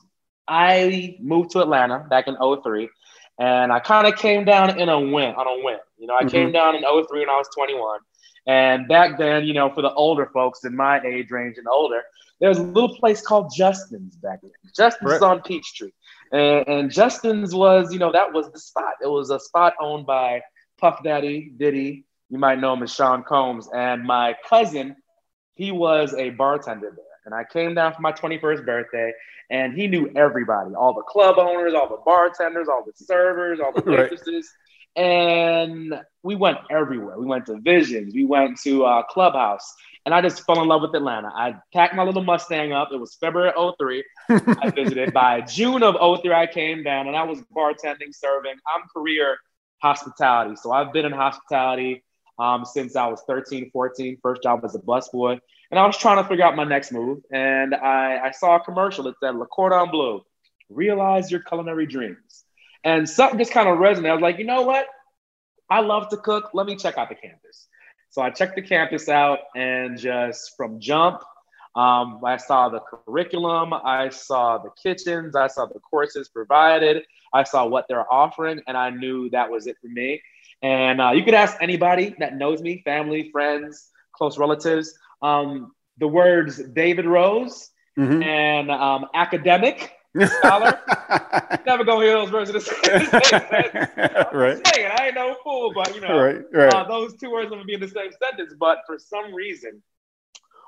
I 0.48 1.16
moved 1.20 1.50
to 1.52 1.60
Atlanta 1.60 2.06
back 2.10 2.26
in 2.26 2.36
03 2.36 2.88
and 3.38 3.72
I 3.72 3.80
kind 3.80 4.06
of 4.06 4.16
came 4.16 4.44
down 4.44 4.78
in 4.78 4.88
a 4.88 5.00
win 5.00 5.34
on 5.34 5.46
a 5.46 5.64
win. 5.64 5.78
You 5.98 6.06
know, 6.06 6.14
I 6.14 6.20
mm-hmm. 6.20 6.28
came 6.28 6.52
down 6.52 6.76
in 6.76 6.82
03 6.82 7.20
when 7.20 7.30
I 7.30 7.36
was 7.36 7.48
21. 7.54 8.00
And 8.46 8.86
back 8.88 9.18
then, 9.18 9.44
you 9.44 9.54
know, 9.54 9.70
for 9.70 9.82
the 9.82 9.92
older 9.94 10.26
folks 10.26 10.64
in 10.64 10.76
my 10.76 11.00
age 11.00 11.30
range 11.30 11.56
and 11.56 11.66
older, 11.66 12.02
there 12.40 12.48
was 12.48 12.58
a 12.58 12.62
little 12.62 12.94
place 12.96 13.22
called 13.22 13.52
Justin's 13.56 14.16
back 14.16 14.40
then. 14.42 14.50
Justin's 14.76 15.12
right. 15.12 15.22
on 15.22 15.40
Peachtree. 15.40 15.92
And, 16.34 16.68
and 16.68 16.90
Justin's 16.90 17.54
was, 17.54 17.92
you 17.92 18.00
know, 18.00 18.10
that 18.10 18.32
was 18.32 18.50
the 18.50 18.58
spot. 18.58 18.94
It 19.00 19.06
was 19.06 19.30
a 19.30 19.38
spot 19.38 19.74
owned 19.80 20.04
by 20.04 20.42
Puff 20.80 21.00
Daddy, 21.04 21.52
Diddy, 21.56 22.04
You 22.28 22.38
might 22.38 22.58
know 22.58 22.72
him 22.72 22.82
as 22.82 22.92
Sean 22.92 23.22
Combs. 23.22 23.68
And 23.72 24.02
my 24.02 24.34
cousin, 24.48 24.96
he 25.54 25.70
was 25.70 26.12
a 26.14 26.30
bartender 26.30 26.92
there. 26.94 27.04
And 27.24 27.34
I 27.34 27.44
came 27.44 27.74
down 27.74 27.94
for 27.94 28.02
my 28.02 28.12
21st 28.12 28.66
birthday, 28.66 29.12
and 29.48 29.72
he 29.74 29.86
knew 29.86 30.10
everybody 30.16 30.74
all 30.74 30.92
the 30.92 31.02
club 31.02 31.36
owners, 31.38 31.72
all 31.72 31.88
the 31.88 32.02
bartenders, 32.04 32.66
all 32.68 32.84
the 32.84 32.92
servers, 32.96 33.60
all 33.60 33.72
the 33.72 33.82
waitresses. 33.90 34.50
Right. 34.96 35.04
And 35.04 35.94
we 36.22 36.34
went 36.34 36.58
everywhere. 36.70 37.18
We 37.18 37.26
went 37.26 37.46
to 37.46 37.60
Visions, 37.60 38.12
we 38.12 38.24
went 38.24 38.60
to 38.62 38.84
uh, 38.84 39.04
Clubhouse, 39.04 39.74
and 40.04 40.14
I 40.14 40.20
just 40.20 40.44
fell 40.44 40.60
in 40.60 40.68
love 40.68 40.82
with 40.82 40.94
Atlanta. 40.94 41.28
I 41.28 41.54
packed 41.72 41.94
my 41.94 42.02
little 42.02 42.22
Mustang 42.22 42.72
up. 42.72 42.90
It 42.92 42.98
was 42.98 43.14
February 43.14 43.52
03. 43.78 44.04
I 44.28 44.70
visited. 44.74 45.14
By 45.14 45.40
June 45.40 45.82
of 45.82 45.96
03, 46.20 46.32
I 46.32 46.46
came 46.46 46.82
down 46.82 47.08
and 47.08 47.16
I 47.16 47.22
was 47.22 47.40
bartending, 47.56 48.12
serving. 48.12 48.54
I'm 48.74 48.82
career 48.94 49.38
hospitality. 49.80 50.56
So 50.56 50.72
I've 50.72 50.92
been 50.92 51.06
in 51.06 51.12
hospitality 51.12 52.04
um, 52.38 52.64
since 52.66 52.96
I 52.96 53.06
was 53.06 53.22
13, 53.26 53.70
14. 53.70 54.18
First 54.22 54.42
job 54.42 54.62
was 54.62 54.74
a 54.74 54.78
busboy. 54.78 55.38
And 55.70 55.80
I 55.80 55.86
was 55.86 55.96
trying 55.96 56.22
to 56.22 56.28
figure 56.28 56.44
out 56.44 56.54
my 56.54 56.64
next 56.64 56.92
move. 56.92 57.22
And 57.32 57.74
I, 57.74 58.26
I 58.26 58.30
saw 58.32 58.56
a 58.56 58.60
commercial 58.60 59.04
that 59.04 59.14
said, 59.20 59.36
Le 59.36 59.46
Cordon 59.46 59.90
Bleu, 59.90 60.22
realize 60.68 61.30
your 61.30 61.40
culinary 61.40 61.86
dreams. 61.86 62.44
And 62.84 63.08
something 63.08 63.38
just 63.38 63.52
kind 63.52 63.68
of 63.68 63.78
resonated. 63.78 64.10
I 64.10 64.14
was 64.14 64.22
like, 64.22 64.38
you 64.38 64.44
know 64.44 64.62
what? 64.62 64.86
I 65.70 65.80
love 65.80 66.10
to 66.10 66.18
cook. 66.18 66.50
Let 66.52 66.66
me 66.66 66.76
check 66.76 66.98
out 66.98 67.08
the 67.08 67.14
campus. 67.14 67.68
So 68.14 68.22
I 68.22 68.30
checked 68.30 68.54
the 68.54 68.62
campus 68.62 69.08
out 69.08 69.40
and 69.56 69.98
just 69.98 70.56
from 70.56 70.78
jump, 70.78 71.20
um, 71.74 72.20
I 72.24 72.36
saw 72.36 72.68
the 72.68 72.78
curriculum, 72.78 73.72
I 73.72 74.08
saw 74.10 74.58
the 74.58 74.70
kitchens, 74.80 75.34
I 75.34 75.48
saw 75.48 75.66
the 75.66 75.80
courses 75.80 76.28
provided, 76.28 77.02
I 77.32 77.42
saw 77.42 77.66
what 77.66 77.86
they're 77.88 78.06
offering, 78.12 78.60
and 78.68 78.76
I 78.76 78.90
knew 78.90 79.30
that 79.30 79.50
was 79.50 79.66
it 79.66 79.78
for 79.82 79.88
me. 79.88 80.22
And 80.62 81.00
uh, 81.00 81.10
you 81.10 81.24
could 81.24 81.34
ask 81.34 81.56
anybody 81.60 82.14
that 82.20 82.36
knows 82.36 82.62
me, 82.62 82.82
family, 82.84 83.30
friends, 83.32 83.90
close 84.12 84.38
relatives. 84.38 84.96
Um, 85.20 85.72
the 85.98 86.06
words 86.06 86.58
David 86.58 87.06
Rose 87.06 87.72
mm-hmm. 87.98 88.22
and 88.22 88.70
um, 88.70 89.06
academic 89.12 89.90
scholar 90.22 90.80
never 91.66 91.84
gonna 91.84 92.04
hear 92.04 92.14
those 92.14 92.32
words 92.32 92.50
in 92.50 92.54
the 92.54 92.60
same 92.60 93.06
sentence. 93.06 93.74
right. 94.32 94.66
Saying, 94.74 94.90
I 94.92 95.06
ain't 95.06 95.14
no 95.14 95.36
fool, 95.42 95.72
but 95.74 95.94
you 95.94 96.00
know, 96.00 96.18
right, 96.18 96.42
right. 96.52 96.72
Uh, 96.72 96.84
those 96.84 97.14
two 97.16 97.30
words 97.30 97.50
gonna 97.50 97.64
be 97.64 97.74
in 97.74 97.80
the 97.80 97.88
same 97.88 98.10
sentence. 98.22 98.54
But 98.58 98.78
for 98.86 98.98
some 98.98 99.34
reason, 99.34 99.82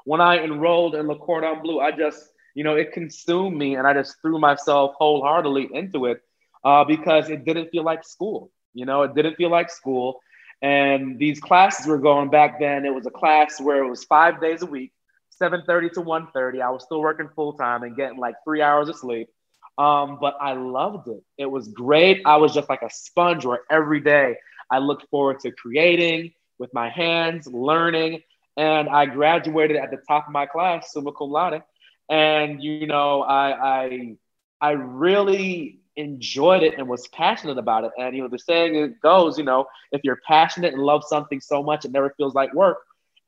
when 0.05 0.21
I 0.21 0.39
enrolled 0.39 0.95
in 0.95 1.07
Le 1.07 1.17
Cordon 1.17 1.63
Bleu, 1.63 1.81
I 1.81 1.93
just, 1.93 2.25
you 2.55 2.65
know, 2.65 2.77
it 2.77 2.93
consumed 2.93 3.57
me, 3.57 3.77
and 3.77 3.87
I 3.87 3.93
just 3.93 4.17
threw 4.21 4.39
myself 4.39 4.95
wholeheartedly 4.99 5.69
into 5.73 6.07
it 6.07 6.23
uh, 6.65 6.85
because 6.85 7.29
it 7.31 7.45
didn't 7.45 7.71
feel 7.71 7.85
like 7.85 8.05
school. 8.05 8.51
You 8.75 8.87
know, 8.87 9.03
it 9.03 9.15
didn't 9.15 9.37
feel 9.37 9.51
like 9.51 9.71
school. 9.71 10.21
And 10.63 11.19
these 11.19 11.39
classes 11.39 11.87
were 11.87 11.99
going 11.99 12.31
back 12.31 12.59
then. 12.59 12.87
It 12.87 12.95
was 12.95 13.07
a 13.07 13.11
class 13.11 13.61
where 13.61 13.85
it 13.85 13.89
was 13.89 14.05
five 14.05 14.41
days 14.41 14.63
a 14.63 14.67
week, 14.67 14.93
7:30 15.41 15.91
to 15.95 16.01
1:30. 16.01 16.63
I 16.63 16.71
was 16.71 16.85
still 16.85 17.01
working 17.01 17.29
full 17.35 17.53
time 17.53 17.83
and 17.83 17.95
getting 17.95 18.19
like 18.19 18.37
three 18.45 18.63
hours 18.63 18.89
of 18.89 18.97
sleep. 18.97 19.29
Um, 19.79 20.19
but 20.21 20.37
I 20.41 20.53
loved 20.55 21.09
it. 21.09 21.23
It 21.39 21.47
was 21.47 21.69
great. 21.69 22.23
I 22.25 22.37
was 22.37 22.55
just 22.55 22.69
like 22.69 22.83
a 22.83 22.91
sponge 22.91 23.45
where 23.45 23.61
every 23.71 24.01
day 24.01 24.37
I 24.71 24.79
looked 24.79 25.09
forward 25.11 25.41
to 25.41 25.53
creating 25.53 26.33
with 26.59 26.73
my 26.73 26.89
hands, 26.89 27.47
learning. 27.47 28.23
And 28.57 28.89
I 28.89 29.07
graduated 29.07 29.77
at 29.77 29.91
the 29.91 29.99
top 30.09 30.27
of 30.27 30.33
my 30.33 30.47
class, 30.47 30.93
summa 30.93 31.13
cum 31.13 31.31
laude. 31.31 31.63
And 32.09 32.63
you 32.63 32.87
know, 32.87 33.23
I 33.23 33.51
I 33.53 34.17
I 34.61 34.71
really 34.73 35.81
enjoyed 35.97 36.63
it 36.63 36.75
and 36.79 36.89
was 36.89 37.07
passionate 37.09 37.59
about 37.59 37.85
it. 37.85 37.93
And 37.99 38.15
you 38.17 38.23
know, 38.23 38.29
the 38.29 38.39
saying 38.39 38.75
it 38.75 39.01
goes, 39.01 39.39
you 39.39 39.45
know, 39.45 39.67
if 39.93 40.03
you're 40.05 40.21
passionate 40.27 40.73
and 40.75 40.83
love 40.83 41.03
something 41.05 41.41
so 41.41 41.63
much, 41.63 41.85
it 41.85 41.93
never 41.93 42.13
feels 42.17 42.35
like 42.35 42.53
work. 42.55 42.79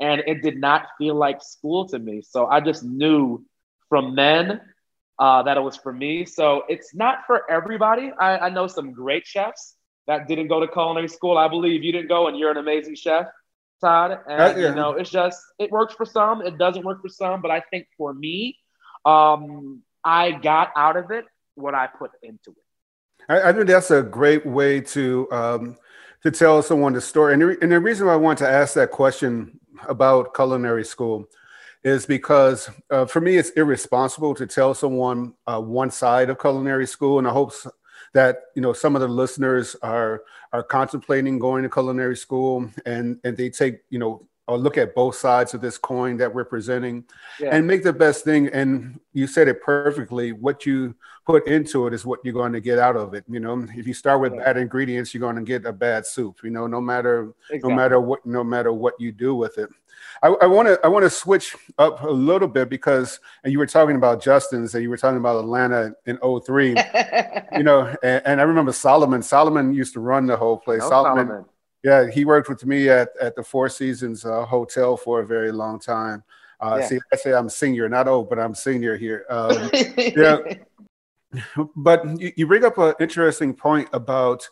And 0.00 0.22
it 0.26 0.42
did 0.42 0.58
not 0.58 0.86
feel 0.98 1.14
like 1.14 1.42
school 1.42 1.88
to 1.88 1.98
me. 1.98 2.22
So 2.22 2.46
I 2.46 2.60
just 2.60 2.84
knew 2.84 3.44
from 3.88 4.14
then 4.14 4.60
uh, 5.18 5.42
that 5.42 5.56
it 5.56 5.60
was 5.60 5.76
for 5.76 5.92
me. 5.92 6.24
So 6.24 6.64
it's 6.68 6.94
not 6.94 7.26
for 7.26 7.50
everybody. 7.50 8.12
I, 8.18 8.38
I 8.38 8.48
know 8.50 8.66
some 8.66 8.92
great 8.92 9.26
chefs 9.26 9.74
that 10.06 10.28
didn't 10.28 10.48
go 10.48 10.60
to 10.60 10.68
culinary 10.68 11.08
school. 11.08 11.36
I 11.36 11.48
believe 11.48 11.84
you 11.84 11.92
didn't 11.92 12.08
go, 12.08 12.28
and 12.28 12.38
you're 12.38 12.50
an 12.50 12.56
amazing 12.56 12.94
chef, 12.94 13.26
Todd. 13.80 14.18
And 14.28 14.40
uh, 14.40 14.54
yeah. 14.56 14.68
you 14.68 14.74
know, 14.74 14.92
it's 14.92 15.10
just 15.10 15.40
it 15.58 15.70
works 15.70 15.94
for 15.94 16.06
some. 16.06 16.42
It 16.42 16.58
doesn't 16.58 16.84
work 16.84 17.02
for 17.02 17.08
some. 17.08 17.42
But 17.42 17.50
I 17.50 17.60
think 17.70 17.86
for 17.96 18.14
me, 18.14 18.58
um, 19.04 19.82
I 20.04 20.32
got 20.32 20.70
out 20.76 20.96
of 20.96 21.10
it 21.10 21.24
what 21.54 21.74
I 21.74 21.86
put 21.86 22.12
into 22.22 22.50
it. 22.50 23.28
I, 23.28 23.50
I 23.50 23.52
think 23.52 23.66
that's 23.66 23.90
a 23.90 24.02
great 24.02 24.46
way 24.46 24.80
to 24.80 25.30
um, 25.30 25.76
to 26.22 26.30
tell 26.30 26.62
someone 26.62 26.92
the 26.92 27.00
story. 27.00 27.34
And 27.34 27.42
the, 27.42 27.58
and 27.60 27.72
the 27.72 27.80
reason 27.80 28.06
why 28.06 28.14
I 28.14 28.16
want 28.16 28.38
to 28.38 28.48
ask 28.48 28.74
that 28.74 28.90
question 28.90 29.60
about 29.88 30.34
culinary 30.34 30.84
school 30.84 31.26
is 31.84 32.06
because 32.06 32.70
uh, 32.90 33.06
for 33.06 33.20
me 33.20 33.36
it's 33.36 33.50
irresponsible 33.50 34.34
to 34.34 34.46
tell 34.46 34.74
someone 34.74 35.34
uh, 35.46 35.60
one 35.60 35.90
side 35.90 36.30
of 36.30 36.38
culinary 36.38 36.86
school, 36.86 37.18
and 37.18 37.26
I 37.26 37.30
hope 37.30 37.52
that 38.14 38.44
you 38.54 38.62
know 38.62 38.72
some 38.72 38.96
of 38.96 39.02
the 39.02 39.08
listeners 39.08 39.76
are 39.82 40.22
are 40.52 40.62
contemplating 40.62 41.38
going 41.38 41.62
to 41.62 41.68
culinary 41.68 42.16
school 42.16 42.68
and 42.86 43.18
and 43.24 43.36
they 43.36 43.50
take 43.50 43.80
you 43.90 43.98
know 43.98 44.26
or 44.48 44.56
look 44.58 44.78
at 44.78 44.94
both 44.94 45.14
sides 45.14 45.52
of 45.54 45.60
this 45.60 45.76
coin 45.78 46.16
that 46.16 46.34
we're 46.34 46.44
presenting 46.44 47.04
yeah. 47.38 47.54
and 47.54 47.66
make 47.66 47.84
the 47.84 47.92
best 47.92 48.24
thing 48.24 48.48
and 48.48 48.98
you 49.12 49.26
said 49.26 49.46
it 49.46 49.62
perfectly 49.62 50.32
what 50.32 50.64
you 50.64 50.94
put 51.26 51.46
into 51.46 51.86
it 51.86 51.92
is 51.92 52.06
what 52.06 52.18
you're 52.24 52.34
going 52.34 52.52
to 52.52 52.60
get 52.60 52.78
out 52.78 52.96
of 52.96 53.14
it 53.14 53.24
you 53.28 53.38
know 53.38 53.66
if 53.76 53.86
you 53.86 53.94
start 53.94 54.20
with 54.20 54.34
yeah. 54.34 54.44
bad 54.44 54.56
ingredients 54.56 55.12
you're 55.12 55.20
going 55.20 55.36
to 55.36 55.42
get 55.42 55.66
a 55.66 55.72
bad 55.72 56.06
soup 56.06 56.38
you 56.42 56.50
know 56.50 56.66
no 56.66 56.80
matter 56.80 57.34
exactly. 57.50 57.70
no 57.70 57.76
matter 57.76 58.00
what 58.00 58.24
no 58.26 58.42
matter 58.42 58.72
what 58.72 58.94
you 58.98 59.12
do 59.12 59.34
with 59.34 59.58
it 59.58 59.68
I 60.22 60.46
want 60.46 60.66
to 60.66 60.80
I 60.82 60.88
want 60.88 61.04
to 61.04 61.10
switch 61.10 61.54
up 61.78 62.02
a 62.02 62.10
little 62.10 62.48
bit 62.48 62.68
because 62.68 63.20
and 63.44 63.52
you 63.52 63.58
were 63.58 63.66
talking 63.66 63.94
about 63.94 64.22
Justin's 64.22 64.74
and 64.74 64.82
you 64.82 64.90
were 64.90 64.96
talking 64.96 65.18
about 65.18 65.38
Atlanta 65.38 65.94
in 66.06 66.18
03. 66.18 66.70
you 67.56 67.62
know, 67.62 67.94
and, 68.02 68.22
and, 68.24 68.40
I 68.40 68.44
remember 68.44 68.72
Solomon. 68.72 69.22
Solomon 69.22 69.72
used 69.72 69.92
to 69.92 70.00
run 70.00 70.26
the 70.26 70.36
whole 70.36 70.56
place. 70.56 70.80
No 70.80 70.88
Solomon, 70.88 71.26
Solomon, 71.26 71.44
yeah, 71.82 72.10
he 72.10 72.24
worked 72.24 72.48
with 72.48 72.64
me 72.64 72.88
at, 72.88 73.10
at 73.20 73.36
the 73.36 73.42
Four 73.42 73.68
Seasons 73.68 74.24
uh, 74.24 74.44
Hotel 74.44 74.96
for 74.96 75.20
a 75.20 75.26
very 75.26 75.52
long 75.52 75.78
time. 75.78 76.24
Uh, 76.60 76.78
yeah. 76.80 76.86
See, 76.86 76.98
I 77.12 77.16
say 77.16 77.32
I'm 77.32 77.48
senior, 77.48 77.88
not 77.88 78.08
old, 78.08 78.28
but 78.28 78.38
I'm 78.38 78.54
senior 78.54 78.96
here. 78.96 79.24
Um, 79.30 79.70
yeah, 79.96 80.38
but 81.76 82.20
you, 82.20 82.32
you 82.36 82.46
bring 82.46 82.64
up 82.64 82.78
an 82.78 82.94
interesting 83.00 83.54
point 83.54 83.88
about 83.92 84.48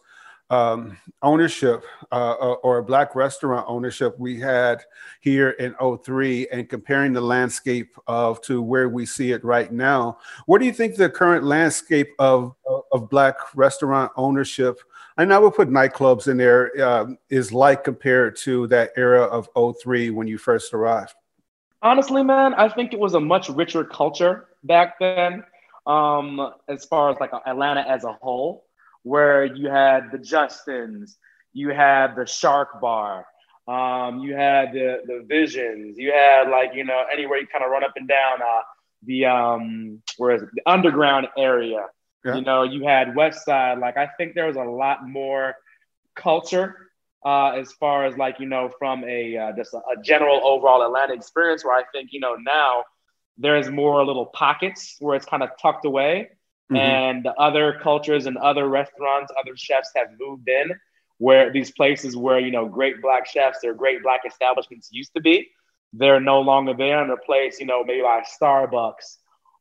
um, 0.48 0.96
ownership 1.22 1.84
uh, 2.12 2.34
uh, 2.40 2.52
or 2.62 2.80
black 2.82 3.16
restaurant 3.16 3.64
ownership 3.68 4.14
we 4.18 4.38
had 4.38 4.84
here 5.20 5.50
in 5.50 5.74
03 5.74 6.46
and 6.52 6.68
comparing 6.68 7.12
the 7.12 7.20
landscape 7.20 7.96
of 8.06 8.40
to 8.42 8.62
where 8.62 8.88
we 8.88 9.04
see 9.06 9.32
it 9.32 9.42
right 9.44 9.72
now 9.72 10.18
what 10.46 10.60
do 10.60 10.66
you 10.66 10.72
think 10.72 10.94
the 10.94 11.10
current 11.10 11.42
landscape 11.42 12.10
of 12.20 12.54
of 12.92 13.10
black 13.10 13.34
restaurant 13.56 14.12
ownership 14.16 14.78
and 15.16 15.32
I 15.32 15.38
would 15.38 15.54
put 15.54 15.68
nightclubs 15.68 16.28
in 16.28 16.36
there 16.36 16.70
uh, 16.80 17.06
is 17.30 17.52
like 17.52 17.84
compared 17.84 18.36
to 18.38 18.66
that 18.68 18.90
era 18.96 19.22
of 19.22 19.48
03 19.80 20.10
when 20.10 20.26
you 20.26 20.38
first 20.38 20.74
arrived? 20.74 21.14
Honestly, 21.82 22.22
man, 22.22 22.54
I 22.54 22.68
think 22.68 22.92
it 22.92 22.98
was 22.98 23.14
a 23.14 23.20
much 23.20 23.48
richer 23.48 23.84
culture 23.84 24.46
back 24.64 24.98
then, 24.98 25.44
um, 25.86 26.52
as 26.68 26.84
far 26.84 27.10
as 27.10 27.16
like 27.20 27.30
Atlanta 27.46 27.82
as 27.88 28.04
a 28.04 28.12
whole, 28.12 28.66
where 29.02 29.44
you 29.44 29.68
had 29.68 30.10
the 30.10 30.18
Justins, 30.18 31.16
you 31.52 31.70
had 31.70 32.16
the 32.16 32.26
Shark 32.26 32.80
Bar, 32.80 33.24
um, 33.68 34.20
you 34.20 34.34
had 34.34 34.72
the 34.72 34.98
the 35.06 35.24
Visions, 35.28 35.96
you 35.98 36.12
had 36.12 36.50
like 36.50 36.70
you 36.74 36.84
know 36.84 37.04
anywhere 37.12 37.38
you 37.38 37.46
kind 37.46 37.64
of 37.64 37.70
run 37.70 37.84
up 37.84 37.92
and 37.96 38.08
down 38.08 38.42
uh, 38.42 38.62
the 39.04 39.24
um, 39.26 40.02
where 40.18 40.34
is 40.34 40.42
it 40.42 40.48
the 40.54 40.62
underground 40.70 41.28
area. 41.38 41.86
Yeah. 42.26 42.36
You 42.36 42.42
know, 42.42 42.62
you 42.64 42.84
had 42.84 43.14
West 43.14 43.44
Side. 43.44 43.78
Like, 43.78 43.96
I 43.96 44.08
think 44.18 44.34
there 44.34 44.46
was 44.46 44.56
a 44.56 44.64
lot 44.64 45.08
more 45.08 45.54
culture 46.16 46.86
uh, 47.24 47.50
as 47.50 47.72
far 47.72 48.06
as 48.06 48.16
like 48.16 48.38
you 48.38 48.46
know 48.46 48.70
from 48.78 49.04
a 49.04 49.36
uh, 49.36 49.52
just 49.56 49.74
a, 49.74 49.78
a, 49.78 50.02
general 50.02 50.40
overall 50.44 50.84
Atlanta 50.84 51.12
experience. 51.12 51.64
Where 51.64 51.76
I 51.76 51.82
think 51.92 52.10
you 52.12 52.20
know 52.20 52.36
now 52.36 52.84
there's 53.36 53.68
more 53.68 54.04
little 54.04 54.26
pockets 54.26 54.96
where 55.00 55.16
it's 55.16 55.26
kind 55.26 55.42
of 55.42 55.50
tucked 55.60 55.84
away, 55.84 56.30
mm-hmm. 56.70 56.76
and 56.76 57.28
other 57.38 57.78
cultures 57.82 58.26
and 58.26 58.36
other 58.38 58.68
restaurants, 58.68 59.32
other 59.38 59.56
chefs 59.56 59.90
have 59.96 60.08
moved 60.18 60.48
in. 60.48 60.70
Where 61.18 61.50
these 61.50 61.70
places 61.70 62.16
where 62.16 62.38
you 62.38 62.50
know 62.50 62.66
great 62.66 63.02
black 63.02 63.26
chefs 63.26 63.58
or 63.64 63.74
great 63.74 64.02
black 64.02 64.20
establishments 64.26 64.90
used 64.92 65.12
to 65.14 65.20
be, 65.20 65.48
they're 65.92 66.20
no 66.20 66.40
longer 66.40 66.74
there, 66.74 67.00
and 67.00 67.10
they're 67.10 67.16
placed 67.16 67.58
you 67.58 67.66
know 67.66 67.82
maybe 67.82 68.02
like 68.02 68.24
Starbucks 68.40 69.16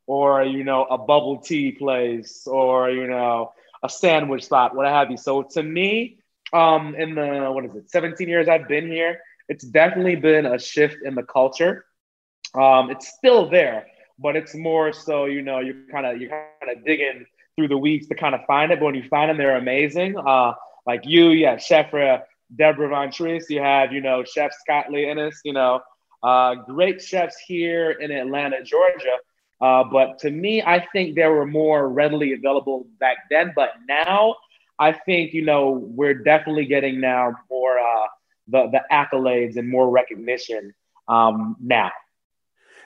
or 0.07 0.43
you 0.43 0.63
know 0.63 0.85
a 0.85 0.97
bubble 0.97 1.37
tea 1.37 1.71
place 1.71 2.47
or 2.47 2.89
you 2.89 3.07
know 3.07 3.51
a 3.83 3.89
sandwich 3.89 4.45
spot 4.45 4.75
what 4.75 4.85
have 4.87 5.09
you 5.11 5.17
so 5.17 5.43
to 5.43 5.63
me 5.63 6.17
um 6.53 6.95
in 6.95 7.15
the 7.15 7.49
what 7.51 7.65
is 7.65 7.75
it 7.75 7.89
17 7.89 8.27
years 8.27 8.47
i've 8.47 8.67
been 8.67 8.87
here 8.87 9.19
it's 9.49 9.63
definitely 9.63 10.15
been 10.15 10.45
a 10.45 10.59
shift 10.59 10.97
in 11.03 11.15
the 11.15 11.23
culture 11.23 11.85
um 12.53 12.89
it's 12.89 13.07
still 13.07 13.49
there 13.49 13.87
but 14.19 14.35
it's 14.35 14.55
more 14.55 14.93
so 14.93 15.25
you 15.25 15.41
know 15.41 15.59
you're 15.59 15.75
kind 15.91 16.05
of 16.05 16.19
you're 16.19 16.29
kind 16.29 16.77
of 16.77 16.85
digging 16.85 17.25
through 17.55 17.67
the 17.67 17.77
weeks 17.77 18.07
to 18.07 18.15
kind 18.15 18.35
of 18.35 18.41
find 18.45 18.71
it 18.71 18.79
but 18.79 18.85
when 18.85 18.95
you 18.95 19.07
find 19.09 19.29
them 19.29 19.37
they're 19.37 19.57
amazing 19.57 20.17
uh 20.17 20.53
like 20.85 21.01
you 21.05 21.29
yeah 21.29 21.57
chef 21.57 21.91
Deborah 22.53 22.89
VanTrece, 22.89 23.49
you 23.49 23.61
have 23.61 23.91
you 23.91 24.01
know, 24.01 24.23
Chef 24.23 24.51
Scott 24.53 24.91
Lee 24.91 25.09
you 25.43 25.53
know, 25.53 25.81
uh, 26.23 26.55
great 26.55 27.01
chefs 27.01 27.37
here 27.45 27.91
in 27.91 28.11
Atlanta, 28.11 28.63
Georgia. 28.63 29.17
Uh, 29.61 29.83
but 29.83 30.19
to 30.19 30.31
me, 30.31 30.61
I 30.61 30.85
think 30.91 31.15
they 31.15 31.27
were 31.27 31.45
more 31.45 31.89
readily 31.89 32.33
available 32.33 32.87
back 32.99 33.17
then. 33.29 33.53
But 33.55 33.71
now, 33.87 34.35
I 34.79 34.91
think 34.91 35.33
you 35.33 35.45
know 35.45 35.71
we're 35.71 36.15
definitely 36.15 36.65
getting 36.65 36.99
now 36.99 37.33
more 37.49 37.79
uh, 37.79 38.07
the 38.47 38.69
the 38.71 38.81
accolades 38.91 39.57
and 39.57 39.69
more 39.69 39.89
recognition 39.89 40.73
um, 41.07 41.55
now. 41.61 41.91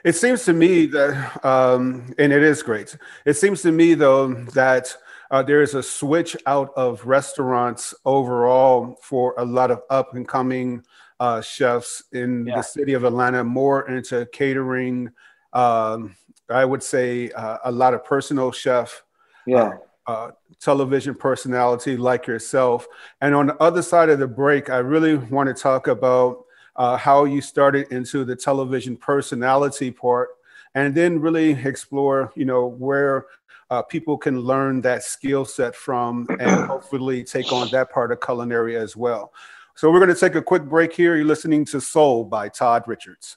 It 0.02 0.14
seems 0.14 0.44
to 0.46 0.52
me 0.52 0.86
that, 0.86 1.44
um, 1.44 2.14
and 2.18 2.32
it 2.32 2.42
is 2.42 2.62
great. 2.62 2.96
It 3.26 3.34
seems 3.34 3.62
to 3.62 3.72
me 3.72 3.94
though 3.94 4.32
that 4.54 4.96
uh, 5.30 5.42
there 5.42 5.62
is 5.62 5.74
a 5.74 5.82
switch 5.82 6.36
out 6.46 6.72
of 6.76 7.06
restaurants 7.06 7.94
overall 8.04 8.96
for 9.02 9.34
a 9.38 9.44
lot 9.44 9.70
of 9.70 9.82
up 9.90 10.14
and 10.14 10.26
coming 10.26 10.82
uh, 11.20 11.40
chefs 11.40 12.02
in 12.12 12.46
yeah. 12.46 12.56
the 12.56 12.62
city 12.62 12.94
of 12.94 13.04
Atlanta, 13.04 13.44
more 13.44 13.88
into 13.88 14.26
catering. 14.32 15.10
Um, 15.52 16.16
I 16.50 16.64
would 16.64 16.82
say 16.82 17.30
uh, 17.32 17.58
a 17.64 17.72
lot 17.72 17.94
of 17.94 18.04
personal 18.04 18.52
chef. 18.52 19.02
Yeah. 19.46 19.62
Uh, 19.62 19.76
uh, 20.06 20.30
television 20.58 21.14
personality 21.14 21.96
like 21.96 22.26
yourself. 22.26 22.88
And 23.20 23.32
on 23.34 23.46
the 23.46 23.62
other 23.62 23.80
side 23.80 24.08
of 24.08 24.18
the 24.18 24.26
break, 24.26 24.68
I 24.68 24.78
really 24.78 25.14
want 25.14 25.46
to 25.46 25.54
talk 25.54 25.86
about 25.86 26.44
uh, 26.76 26.96
how 26.96 27.26
you 27.26 27.40
started 27.40 27.86
into 27.92 28.24
the 28.24 28.34
television 28.34 28.96
personality 28.96 29.90
part, 29.90 30.30
and 30.74 30.94
then 30.94 31.20
really 31.20 31.52
explore, 31.52 32.32
you 32.34 32.44
know, 32.44 32.66
where 32.66 33.26
uh, 33.70 33.82
people 33.82 34.18
can 34.18 34.40
learn 34.40 34.80
that 34.80 35.04
skill 35.04 35.44
set 35.44 35.76
from 35.76 36.26
and 36.40 36.66
hopefully 36.66 37.22
take 37.22 37.52
on 37.52 37.68
that 37.70 37.90
part 37.90 38.10
of 38.10 38.20
culinary 38.20 38.76
as 38.76 38.96
well. 38.96 39.32
So 39.76 39.90
we're 39.90 40.00
going 40.00 40.14
to 40.14 40.20
take 40.20 40.34
a 40.34 40.42
quick 40.42 40.64
break 40.64 40.92
here. 40.92 41.16
You're 41.16 41.24
listening 41.24 41.64
to 41.66 41.80
Soul 41.80 42.24
by 42.24 42.48
Todd 42.48 42.84
Richards. 42.86 43.36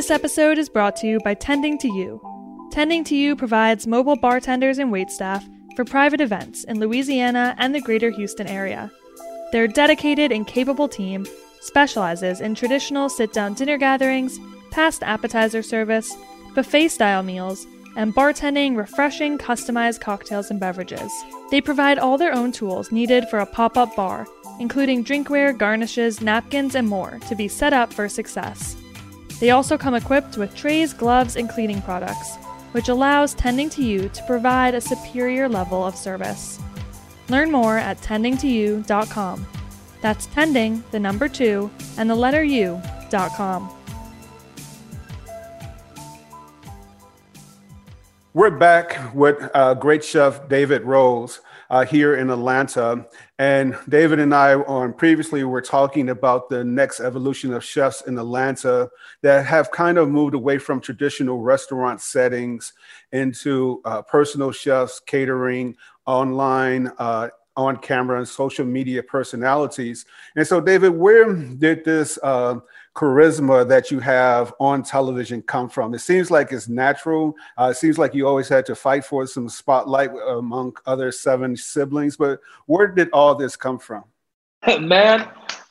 This 0.00 0.10
episode 0.10 0.56
is 0.56 0.70
brought 0.70 0.96
to 0.96 1.06
you 1.06 1.20
by 1.24 1.34
Tending 1.34 1.76
to 1.76 1.86
You. 1.86 2.22
Tending 2.72 3.04
to 3.04 3.14
You 3.14 3.36
provides 3.36 3.86
mobile 3.86 4.16
bartenders 4.16 4.78
and 4.78 4.90
waitstaff 4.90 5.46
for 5.76 5.84
private 5.84 6.22
events 6.22 6.64
in 6.64 6.80
Louisiana 6.80 7.54
and 7.58 7.74
the 7.74 7.82
greater 7.82 8.08
Houston 8.08 8.46
area. 8.46 8.90
Their 9.52 9.68
dedicated 9.68 10.32
and 10.32 10.46
capable 10.46 10.88
team 10.88 11.26
specializes 11.60 12.40
in 12.40 12.54
traditional 12.54 13.10
sit 13.10 13.34
down 13.34 13.52
dinner 13.52 13.76
gatherings, 13.76 14.40
past 14.70 15.02
appetizer 15.02 15.62
service, 15.62 16.10
buffet 16.54 16.88
style 16.88 17.22
meals, 17.22 17.66
and 17.94 18.14
bartending 18.14 18.78
refreshing 18.78 19.36
customized 19.36 20.00
cocktails 20.00 20.50
and 20.50 20.58
beverages. 20.58 21.12
They 21.50 21.60
provide 21.60 21.98
all 21.98 22.16
their 22.16 22.32
own 22.32 22.52
tools 22.52 22.90
needed 22.90 23.28
for 23.28 23.40
a 23.40 23.44
pop 23.44 23.76
up 23.76 23.94
bar, 23.96 24.26
including 24.60 25.04
drinkware, 25.04 25.54
garnishes, 25.54 26.22
napkins, 26.22 26.74
and 26.74 26.88
more 26.88 27.18
to 27.28 27.34
be 27.34 27.48
set 27.48 27.74
up 27.74 27.92
for 27.92 28.08
success. 28.08 28.79
They 29.40 29.50
also 29.50 29.78
come 29.78 29.94
equipped 29.94 30.36
with 30.36 30.54
trays, 30.54 30.92
gloves, 30.92 31.36
and 31.36 31.48
cleaning 31.48 31.80
products, 31.82 32.36
which 32.72 32.90
allows 32.90 33.32
Tending 33.34 33.70
to 33.70 33.82
You 33.82 34.10
to 34.10 34.22
provide 34.24 34.74
a 34.74 34.80
superior 34.80 35.48
level 35.48 35.84
of 35.84 35.96
service. 35.96 36.60
Learn 37.30 37.50
more 37.50 37.78
at 37.78 37.98
tendingtoyou.com. 38.02 39.46
That's 40.02 40.26
tending, 40.26 40.84
the 40.90 41.00
number 41.00 41.28
two, 41.28 41.70
and 41.96 42.08
the 42.08 42.14
letter 42.14 42.44
U.com. 42.44 43.74
We're 48.32 48.50
back 48.50 49.12
with 49.14 49.50
uh, 49.54 49.74
great 49.74 50.04
chef 50.04 50.48
David 50.48 50.82
Rose 50.82 51.40
uh, 51.70 51.84
here 51.84 52.16
in 52.16 52.30
Atlanta. 52.30 53.06
And 53.38 53.78
David 53.88 54.18
and 54.18 54.34
I 54.34 54.54
on 54.54 54.92
previously 54.92 55.44
were 55.44 55.62
talking 55.62 56.10
about 56.10 56.48
the 56.48 56.64
next 56.64 57.00
evolution 57.00 57.54
of 57.54 57.64
chefs 57.64 58.02
in 58.02 58.18
Atlanta 58.18 58.90
that 59.22 59.46
have 59.46 59.70
kind 59.70 59.96
of 59.96 60.08
moved 60.08 60.34
away 60.34 60.58
from 60.58 60.80
traditional 60.80 61.40
restaurant 61.40 62.00
settings 62.00 62.72
into 63.12 63.80
uh, 63.84 64.02
personal 64.02 64.50
chefs, 64.50 65.00
catering, 65.06 65.76
online, 66.06 66.90
uh, 66.98 67.28
on 67.56 67.76
camera, 67.76 68.18
and 68.18 68.28
social 68.28 68.64
media 68.64 69.02
personalities. 69.02 70.06
And 70.36 70.46
so, 70.46 70.60
David, 70.60 70.90
where 70.90 71.32
did 71.34 71.84
this 71.84 72.18
uh, 72.22 72.56
charisma 72.94 73.66
that 73.68 73.90
you 73.90 74.00
have 74.00 74.52
on 74.60 74.82
television 74.82 75.42
come 75.42 75.68
from? 75.68 75.94
It 75.94 76.00
seems 76.00 76.30
like 76.30 76.52
it's 76.52 76.68
natural. 76.68 77.34
Uh, 77.58 77.70
it 77.72 77.76
seems 77.76 77.98
like 77.98 78.14
you 78.14 78.26
always 78.26 78.48
had 78.48 78.66
to 78.66 78.74
fight 78.74 79.04
for 79.04 79.26
some 79.26 79.48
spotlight 79.48 80.10
among 80.28 80.76
other 80.86 81.12
seven 81.12 81.56
siblings. 81.56 82.16
But 82.16 82.40
where 82.66 82.88
did 82.88 83.10
all 83.12 83.34
this 83.34 83.56
come 83.56 83.78
from? 83.78 84.04
Man, 84.80 85.20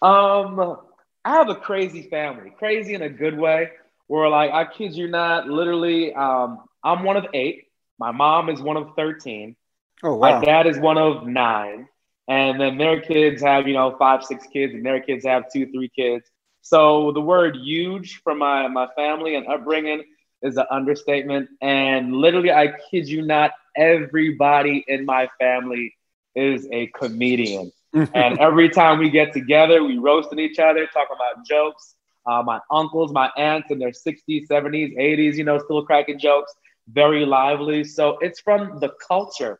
um, 0.01 0.77
I 1.25 1.35
have 1.35 1.49
a 1.49 1.55
crazy 1.55 2.03
family, 2.09 2.53
crazy 2.57 2.93
in 2.93 3.01
a 3.01 3.09
good 3.09 3.37
way. 3.37 3.71
Where 4.07 4.27
like 4.27 4.51
I 4.51 4.65
kid 4.65 4.95
you 4.95 5.07
not, 5.07 5.47
literally, 5.47 6.13
um, 6.15 6.63
I'm 6.83 7.03
one 7.03 7.17
of 7.17 7.27
eight. 7.33 7.67
My 7.99 8.11
mom 8.11 8.49
is 8.49 8.59
one 8.59 8.77
of 8.77 8.95
thirteen. 8.95 9.55
Oh, 10.03 10.15
wow. 10.15 10.39
My 10.39 10.45
dad 10.45 10.67
is 10.67 10.79
one 10.79 10.97
of 10.97 11.27
nine. 11.27 11.87
And 12.27 12.61
then 12.61 12.77
their 12.77 13.01
kids 13.01 13.41
have, 13.41 13.67
you 13.67 13.73
know, 13.73 13.95
five, 13.97 14.23
six 14.23 14.45
kids, 14.47 14.73
and 14.73 14.85
their 14.85 15.01
kids 15.01 15.25
have 15.25 15.51
two, 15.51 15.65
three 15.71 15.89
kids. 15.89 16.29
So 16.61 17.11
the 17.11 17.21
word 17.21 17.57
huge 17.57 18.21
from 18.23 18.39
my, 18.39 18.67
my 18.67 18.87
family 18.95 19.35
and 19.35 19.47
upbringing 19.47 20.03
is 20.41 20.57
an 20.57 20.65
understatement. 20.71 21.49
And 21.61 22.13
literally, 22.13 22.51
I 22.51 22.73
kid 22.89 23.07
you 23.07 23.21
not, 23.25 23.51
everybody 23.75 24.83
in 24.87 25.05
my 25.05 25.29
family 25.39 25.95
is 26.35 26.67
a 26.71 26.87
comedian. 26.87 27.71
and 28.13 28.39
every 28.39 28.69
time 28.69 28.99
we 28.99 29.09
get 29.09 29.33
together, 29.33 29.83
we 29.83 29.97
roasting 29.97 30.39
each 30.39 30.59
other, 30.59 30.85
talking 30.87 31.15
about 31.15 31.45
jokes. 31.45 31.95
Uh, 32.25 32.43
my 32.43 32.59
uncles, 32.69 33.11
my 33.11 33.29
aunts 33.37 33.71
in 33.71 33.79
their 33.79 33.93
60s, 33.93 34.47
70s, 34.47 34.95
80s, 34.97 35.35
you 35.37 35.43
know, 35.43 35.57
still 35.57 35.83
cracking 35.83 36.19
jokes, 36.19 36.53
very 36.87 37.25
lively. 37.25 37.83
So 37.83 38.17
it's 38.21 38.39
from 38.39 38.79
the 38.79 38.91
culture. 39.07 39.59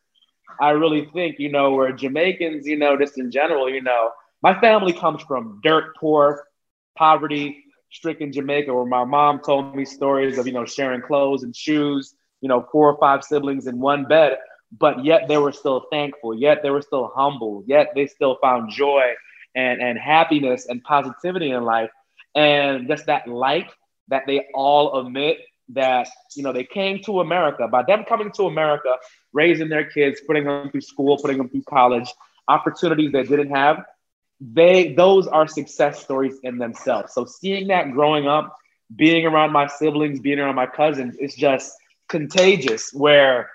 I 0.60 0.70
really 0.70 1.06
think, 1.06 1.38
you 1.38 1.50
know, 1.50 1.72
where 1.72 1.92
Jamaicans, 1.92 2.66
you 2.66 2.76
know, 2.76 2.96
just 2.96 3.18
in 3.18 3.30
general, 3.30 3.68
you 3.70 3.82
know, 3.82 4.10
my 4.42 4.58
family 4.60 4.92
comes 4.92 5.22
from 5.22 5.60
dirt 5.62 5.96
poor 5.96 6.44
poverty 6.96 7.64
stricken 7.90 8.32
Jamaica, 8.32 8.72
where 8.72 8.86
my 8.86 9.04
mom 9.04 9.40
told 9.40 9.74
me 9.74 9.84
stories 9.84 10.38
of, 10.38 10.46
you 10.46 10.52
know, 10.52 10.64
sharing 10.64 11.02
clothes 11.02 11.42
and 11.42 11.54
shoes, 11.54 12.14
you 12.40 12.48
know, 12.48 12.66
four 12.70 12.88
or 12.90 12.98
five 12.98 13.24
siblings 13.24 13.66
in 13.66 13.78
one 13.78 14.04
bed, 14.04 14.38
but 14.78 15.04
yet 15.04 15.28
they 15.28 15.38
were 15.38 15.52
still 15.52 15.86
thankful, 15.90 16.34
yet 16.34 16.62
they 16.62 16.70
were 16.70 16.82
still 16.82 17.10
humble, 17.14 17.64
yet 17.66 17.88
they 17.94 18.06
still 18.06 18.38
found 18.40 18.70
joy 18.70 19.12
and, 19.54 19.80
and 19.80 19.98
happiness 19.98 20.66
and 20.68 20.82
positivity 20.84 21.50
in 21.50 21.64
life. 21.64 21.90
And 22.34 22.86
just 22.86 23.06
that 23.06 23.26
light 23.26 23.70
that 24.08 24.22
they 24.26 24.46
all 24.54 25.00
emit 25.00 25.38
that, 25.70 26.08
you 26.36 26.42
know, 26.42 26.52
they 26.52 26.64
came 26.64 27.02
to 27.04 27.20
America. 27.20 27.66
By 27.66 27.82
them 27.82 28.04
coming 28.08 28.30
to 28.32 28.44
America, 28.44 28.96
raising 29.32 29.68
their 29.68 29.84
kids, 29.84 30.20
putting 30.26 30.44
them 30.44 30.70
through 30.70 30.80
school, 30.82 31.16
putting 31.16 31.38
them 31.38 31.48
through 31.48 31.62
college, 31.62 32.08
opportunities 32.46 33.12
they 33.12 33.22
didn't 33.24 33.50
have, 33.50 33.84
they 34.40 34.94
those 34.94 35.26
are 35.26 35.46
success 35.46 36.02
stories 36.02 36.38
in 36.42 36.58
themselves. 36.58 37.12
So 37.14 37.24
seeing 37.24 37.68
that 37.68 37.92
growing 37.92 38.26
up, 38.26 38.56
being 38.96 39.26
around 39.26 39.52
my 39.52 39.66
siblings, 39.66 40.20
being 40.20 40.38
around 40.38 40.56
my 40.56 40.66
cousins, 40.66 41.16
it's 41.18 41.34
just 41.36 41.72
contagious. 42.08 42.90
Where 42.92 43.50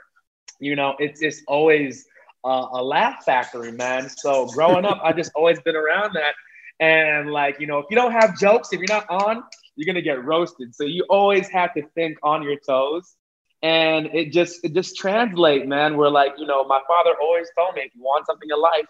you 0.59 0.75
know 0.75 0.95
it's 0.99 1.21
it's 1.21 1.41
always 1.47 2.05
uh, 2.45 2.67
a 2.73 2.83
laugh 2.83 3.23
factory, 3.25 3.71
man. 3.71 4.09
So 4.09 4.47
growing 4.47 4.85
up, 4.85 4.99
I 5.03 5.13
just 5.13 5.31
always 5.35 5.59
been 5.61 5.75
around 5.75 6.13
that. 6.15 6.33
And 6.79 7.31
like 7.31 7.59
you 7.59 7.67
know, 7.67 7.79
if 7.79 7.85
you 7.89 7.95
don't 7.95 8.11
have 8.11 8.37
jokes, 8.37 8.69
if 8.71 8.79
you're 8.79 8.87
not 8.89 9.05
on, 9.09 9.43
you're 9.75 9.85
gonna 9.85 10.01
get 10.01 10.23
roasted. 10.23 10.75
So 10.75 10.83
you 10.85 11.05
always 11.09 11.49
have 11.49 11.73
to 11.75 11.83
think 11.95 12.17
on 12.23 12.43
your 12.43 12.57
toes. 12.65 13.15
And 13.61 14.07
it 14.13 14.31
just 14.31 14.63
it 14.63 14.73
just 14.73 14.97
translate, 14.97 15.67
man. 15.67 15.97
Where 15.97 16.09
like 16.09 16.33
you 16.37 16.45
know, 16.45 16.63
my 16.65 16.79
father 16.87 17.11
always 17.21 17.49
told 17.57 17.75
me, 17.75 17.81
if 17.83 17.95
you 17.95 18.01
want 18.03 18.25
something 18.27 18.49
in 18.51 18.59
life, 18.61 18.85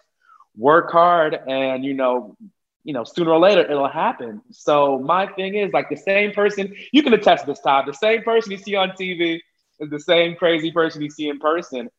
work 0.56 0.90
hard 0.90 1.34
and 1.34 1.84
you 1.84 1.94
know 1.94 2.36
you 2.84 2.92
know 2.92 3.04
sooner 3.04 3.30
or 3.30 3.38
later 3.38 3.60
it'll 3.60 3.88
happen. 3.88 4.40
So 4.50 4.98
my 4.98 5.26
thing 5.26 5.54
is 5.54 5.72
like 5.72 5.88
the 5.88 5.96
same 5.96 6.32
person 6.32 6.74
you 6.92 7.02
can 7.02 7.12
attest 7.12 7.46
this 7.46 7.60
time 7.60 7.84
the 7.86 7.92
same 7.92 8.22
person 8.22 8.52
you 8.52 8.58
see 8.58 8.74
on 8.74 8.90
tv 8.90 9.40
is 9.80 9.90
the 9.90 10.00
same 10.00 10.36
crazy 10.36 10.70
person 10.70 11.02
you 11.02 11.10
see 11.10 11.28
in 11.28 11.38
person. 11.38 11.90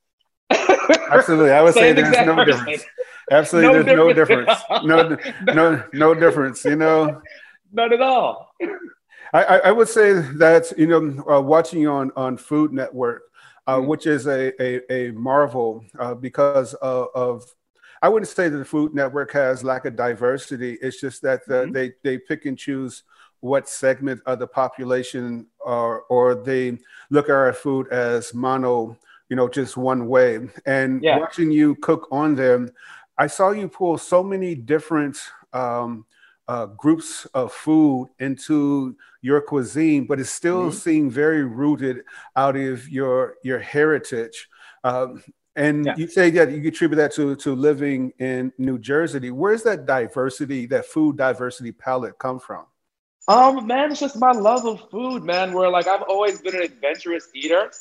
Absolutely. 0.50 1.52
I 1.52 1.62
would 1.62 1.74
say 1.74 1.94
there's 1.94 2.26
no 2.26 2.36
person. 2.36 2.66
difference. 2.66 2.86
Absolutely 3.30 3.94
no 3.94 4.14
there's 4.14 4.28
difference. 4.28 4.62
no 4.84 5.10
difference. 5.10 5.36
no 5.46 5.54
no 5.54 5.84
no 5.94 6.14
difference 6.14 6.64
you 6.66 6.76
know? 6.76 7.22
Not 7.74 7.92
at 7.92 8.02
all. 8.02 8.54
I, 9.34 9.60
I 9.66 9.72
would 9.72 9.90
say 9.90 10.14
that 10.14 10.72
you 10.78 10.88
know 10.88 11.24
uh, 11.30 11.42
watching 11.42 11.88
on 11.88 12.12
on 12.16 12.38
Food 12.38 12.72
Network, 12.72 13.24
uh, 13.66 13.78
mm-hmm. 13.78 13.88
which 13.88 14.08
is 14.08 14.26
a 14.26 14.54
a, 14.62 14.92
a 14.92 15.12
marvel 15.12 15.84
uh, 16.00 16.14
because 16.14 16.74
of, 16.76 17.08
of 17.14 17.44
I 18.02 18.10
wouldn't 18.10 18.30
say 18.30 18.50
that 18.50 18.58
the 18.58 18.66
Food 18.66 18.94
Network 18.94 19.32
has 19.34 19.64
lack 19.64 19.86
of 19.86 19.96
diversity. 19.96 20.78
It's 20.82 21.00
just 21.00 21.22
that 21.24 21.46
the, 21.48 21.64
mm-hmm. 21.64 21.72
they 21.72 21.94
they 22.04 22.18
pick 22.18 22.46
and 22.46 22.58
choose 22.58 23.04
what 23.40 23.70
segment 23.70 24.22
of 24.26 24.40
the 24.40 24.48
population 24.48 25.48
or 25.60 26.02
or 26.04 26.36
they 26.36 26.78
look 27.10 27.26
at 27.26 27.36
our 27.36 27.54
food 27.54 27.88
as 27.90 28.34
mono, 28.34 28.98
you 29.30 29.36
know, 29.36 29.48
just 29.48 29.78
one 29.78 30.08
way. 30.08 30.40
And 30.66 31.04
yeah. 31.04 31.20
watching 31.20 31.52
you 31.52 31.76
cook 31.76 32.08
on 32.12 32.36
them, 32.36 32.72
I 33.18 33.28
saw 33.28 33.52
you 33.52 33.68
pull 33.68 33.98
so 33.98 34.24
many 34.24 34.56
different 34.56 35.18
um, 35.54 36.06
uh, 36.48 36.68
groups 36.68 37.26
of 37.34 37.52
food 37.52 38.10
into 38.20 38.96
your 39.22 39.42
cuisine, 39.42 40.06
but 40.06 40.20
it 40.20 40.26
still 40.26 40.70
mm-hmm. 40.70 40.78
seemed 40.78 41.12
very 41.12 41.44
rooted 41.44 42.04
out 42.36 42.56
of 42.56 42.88
your 42.90 43.36
your 43.44 43.60
heritage. 43.60 44.48
Um, 44.84 45.24
and 45.58 45.88
yeah. 45.88 45.96
you 45.98 46.08
say 46.08 46.30
that 46.30 46.52
you 46.52 46.66
attribute 46.68 46.98
that 46.98 47.12
to 47.14 47.36
to 47.38 47.56
living 47.56 48.14
in 48.20 48.54
New 48.60 48.78
Jersey. 48.78 49.32
Where's 49.32 49.64
that 49.64 49.86
diversity, 49.86 50.68
that 50.68 50.86
food 50.86 51.18
diversity 51.18 51.72
palette 51.72 52.18
come 52.20 52.40
from? 52.40 52.66
Um, 53.28 53.66
man, 53.66 53.92
it's 53.92 54.00
just 54.00 54.18
my 54.18 54.32
love 54.32 54.66
of 54.66 54.90
food, 54.92 55.24
man. 55.24 55.54
Where 55.54 55.70
like 55.70 55.88
I've 55.88 56.04
always 56.04 56.40
been 56.42 56.56
an 56.56 56.62
adventurous 56.62 57.28
eater, 57.34 57.72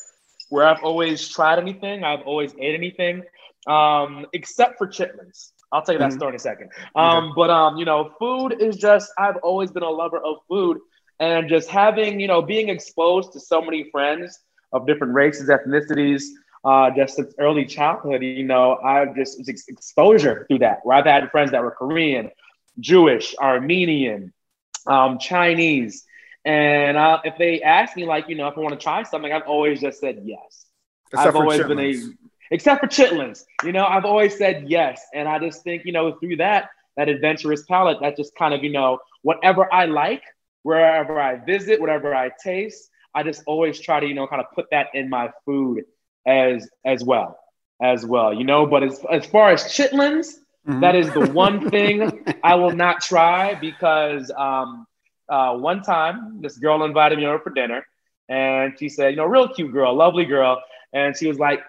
where 0.48 0.66
I've 0.66 0.82
always 0.82 1.28
tried 1.28 1.58
anything, 1.58 2.02
I've 2.02 2.22
always 2.22 2.54
ate 2.58 2.74
anything, 2.74 3.22
um, 3.66 4.26
except 4.32 4.78
for 4.78 4.88
chitlins. 4.88 5.52
I'll 5.70 5.82
tell 5.82 5.94
you 5.94 5.98
that 5.98 6.10
mm-hmm. 6.10 6.18
story 6.18 6.30
in 6.30 6.36
a 6.36 6.38
second. 6.38 6.70
Um, 6.94 7.24
okay. 7.24 7.32
but 7.36 7.50
um, 7.50 7.76
you 7.76 7.84
know, 7.84 8.10
food 8.18 8.56
is 8.58 8.76
just 8.76 9.12
I've 9.18 9.36
always 9.42 9.70
been 9.70 9.82
a 9.82 9.90
lover 9.90 10.18
of 10.18 10.38
food, 10.48 10.78
and 11.20 11.46
just 11.46 11.68
having 11.68 12.20
you 12.20 12.26
know 12.26 12.40
being 12.40 12.70
exposed 12.70 13.34
to 13.34 13.40
so 13.40 13.60
many 13.60 13.90
friends 13.90 14.38
of 14.72 14.86
different 14.86 15.12
races, 15.12 15.50
ethnicities, 15.50 16.22
uh, 16.66 16.90
just 16.90 17.14
since 17.14 17.32
early 17.38 17.64
childhood, 17.64 18.24
you 18.24 18.42
know, 18.42 18.76
I've 18.78 19.14
just 19.14 19.48
exposure 19.48 20.46
through 20.48 20.58
that. 20.58 20.80
Where 20.82 20.96
I've 20.96 21.04
had 21.04 21.30
friends 21.30 21.52
that 21.52 21.62
were 21.62 21.70
Korean, 21.70 22.32
Jewish, 22.80 23.36
Armenian, 23.38 24.32
um, 24.84 25.20
Chinese. 25.20 26.04
And 26.44 26.96
uh, 26.96 27.20
if 27.22 27.38
they 27.38 27.62
ask 27.62 27.96
me, 27.96 28.04
like, 28.04 28.28
you 28.28 28.34
know, 28.34 28.48
if 28.48 28.58
I 28.58 28.60
want 28.60 28.74
to 28.78 28.82
try 28.82 29.04
something, 29.04 29.32
I've 29.32 29.46
always 29.46 29.80
just 29.80 30.00
said 30.00 30.22
yes. 30.24 30.66
Except 31.12 31.28
I've 31.28 31.36
always 31.36 31.62
been 31.62 31.78
a, 31.78 31.94
except 32.50 32.80
for 32.80 32.88
chitlins, 32.88 33.44
you 33.62 33.70
know, 33.70 33.86
I've 33.86 34.04
always 34.04 34.36
said 34.36 34.64
yes. 34.68 35.00
And 35.14 35.28
I 35.28 35.38
just 35.38 35.62
think, 35.62 35.84
you 35.84 35.92
know, 35.92 36.14
through 36.14 36.38
that, 36.38 36.70
that 36.96 37.08
adventurous 37.08 37.62
palate, 37.62 37.98
that 38.00 38.16
just 38.16 38.34
kind 38.34 38.52
of, 38.52 38.64
you 38.64 38.70
know, 38.70 38.98
whatever 39.22 39.72
I 39.72 39.84
like, 39.84 40.24
wherever 40.64 41.20
I 41.20 41.36
visit, 41.36 41.80
whatever 41.80 42.12
I 42.12 42.32
taste, 42.42 42.90
I 43.14 43.22
just 43.22 43.44
always 43.46 43.78
try 43.78 44.00
to, 44.00 44.06
you 44.06 44.14
know, 44.14 44.26
kind 44.26 44.40
of 44.42 44.50
put 44.52 44.66
that 44.72 44.88
in 44.94 45.08
my 45.08 45.30
food 45.44 45.84
as 46.26 46.68
as 46.84 47.04
well, 47.04 47.38
as 47.82 48.04
well, 48.04 48.34
you 48.34 48.44
know. 48.44 48.66
But 48.66 48.82
as 48.82 49.04
as 49.10 49.26
far 49.26 49.52
as 49.52 49.64
chitlins, 49.64 50.34
Mm-hmm. 50.68 50.80
That 50.80 50.96
is 50.96 51.12
the 51.12 51.30
one 51.30 51.70
thing 51.70 52.24
I 52.42 52.54
will 52.56 52.72
not 52.72 53.00
try 53.00 53.54
because 53.54 54.30
um, 54.36 54.86
uh, 55.28 55.56
one 55.56 55.82
time 55.82 56.40
this 56.40 56.58
girl 56.58 56.84
invited 56.84 57.18
me 57.18 57.26
over 57.26 57.38
for 57.38 57.50
dinner 57.50 57.86
and 58.28 58.76
she 58.78 58.88
said, 58.88 59.10
you 59.10 59.16
know, 59.16 59.26
real 59.26 59.48
cute 59.48 59.72
girl, 59.72 59.94
lovely 59.94 60.24
girl. 60.24 60.60
And 60.92 61.16
she 61.16 61.28
was 61.28 61.38
like, 61.38 61.60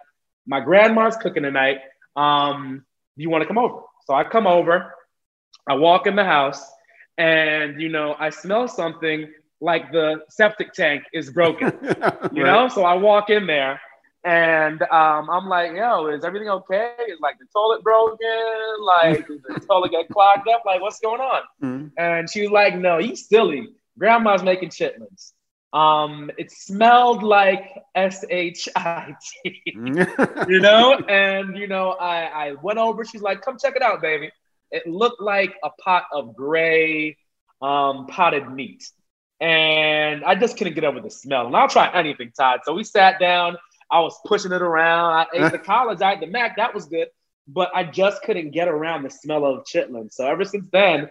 my 0.48 0.60
grandma's 0.60 1.15
cooking 1.17 1.43
tonight. 1.43 1.78
Um, 2.15 2.86
do 3.15 3.24
you 3.24 3.30
want 3.30 3.43
to 3.43 3.48
come 3.48 3.58
over? 3.58 3.82
So 4.06 4.13
I 4.13 4.24
come 4.24 4.48
over, 4.48 4.93
I 5.67 5.76
walk 5.76 6.08
in 6.08 6.15
the 6.15 6.24
house, 6.24 6.65
and 7.17 7.82
you 7.82 7.89
know, 7.89 8.15
I 8.17 8.30
smell 8.30 8.67
something 8.67 9.32
like 9.60 9.91
the 9.91 10.22
septic 10.30 10.72
tank 10.74 11.04
is 11.13 11.30
broken. 11.30 11.74
you 11.84 11.89
right. 11.91 12.34
know, 12.36 12.70
so 12.70 12.84
I 12.86 12.93
walk 12.93 13.30
in 13.30 13.46
there 13.48 13.82
and 14.23 14.82
um, 14.82 15.30
I'm 15.30 15.47
like, 15.47 15.73
yo, 15.73 16.08
is 16.08 16.23
everything 16.23 16.49
okay? 16.49 16.95
Is 17.08 17.19
like 17.19 17.38
the 17.39 17.45
toilet 17.53 17.84
broken? 17.84 18.17
Like 18.82 19.27
the 19.27 19.65
toilet 19.67 19.91
get 19.91 20.10
clogged 20.10 20.47
up? 20.49 20.63
Like 20.65 20.82
what's 20.82 20.99
going 20.99 21.21
on? 21.21 21.41
Mm-hmm. 21.63 21.88
And 21.97 22.30
she 22.30 22.41
was 22.41 22.51
like, 22.51 22.75
no, 22.75 22.97
you 22.97 23.15
silly. 23.15 23.69
Grandma's 23.97 24.43
making 24.43 24.69
chitlins. 24.69 25.34
Um, 25.73 26.32
it 26.38 26.51
smelled 26.51 27.23
like 27.23 27.84
S 27.93 28.23
H 28.30 28.69
I 28.75 29.15
T, 29.43 29.62
you 29.75 30.60
know. 30.60 30.93
And 31.08 31.58
you 31.58 31.67
know, 31.67 31.91
I 31.91 32.23
I 32.23 32.51
went 32.62 32.80
over. 32.80 33.06
She's 33.06 33.21
like, 33.21 33.41
come 33.41 33.58
check 33.62 33.75
it 33.75 33.82
out, 33.82 34.01
baby. 34.01 34.32
It 34.71 34.88
looked 34.88 35.21
like 35.21 35.56
a 35.63 35.69
pot 35.69 36.06
of 36.12 36.36
gray 36.36 37.17
um, 37.62 38.08
potted 38.08 38.51
meat. 38.51 38.89
And 39.39 40.23
I 40.23 40.36
just 40.36 40.58
couldn't 40.58 40.73
get 40.73 40.84
over 40.84 40.99
the 40.99 41.12
smell. 41.12 41.45
And 41.45 41.56
I'll 41.56 41.67
try 41.67 41.91
anything, 41.93 42.32
Todd. 42.36 42.62
So 42.65 42.73
we 42.73 42.84
sat 42.84 43.19
down 43.19 43.58
I 43.91 44.00
was 44.00 44.17
pushing 44.26 44.52
it 44.52 44.62
around. 44.62 45.13
I 45.13 45.26
ate 45.45 45.52
the 45.52 45.60
college, 45.60 46.02
I 46.02 46.13
ate 46.13 46.19
the 46.19 46.28
Mac, 46.28 46.58
that 46.58 46.73
was 46.73 46.86
good. 46.86 47.08
But 47.47 47.71
I 47.73 47.84
just 47.84 48.21
couldn't 48.23 48.52
get 48.52 48.67
around 48.67 49.04
the 49.04 49.10
smell 49.10 49.45
of 49.45 49.63
chitlins. 49.63 50.13
So 50.13 50.28
ever 50.28 50.43
since 50.43 50.67
then, 50.71 51.10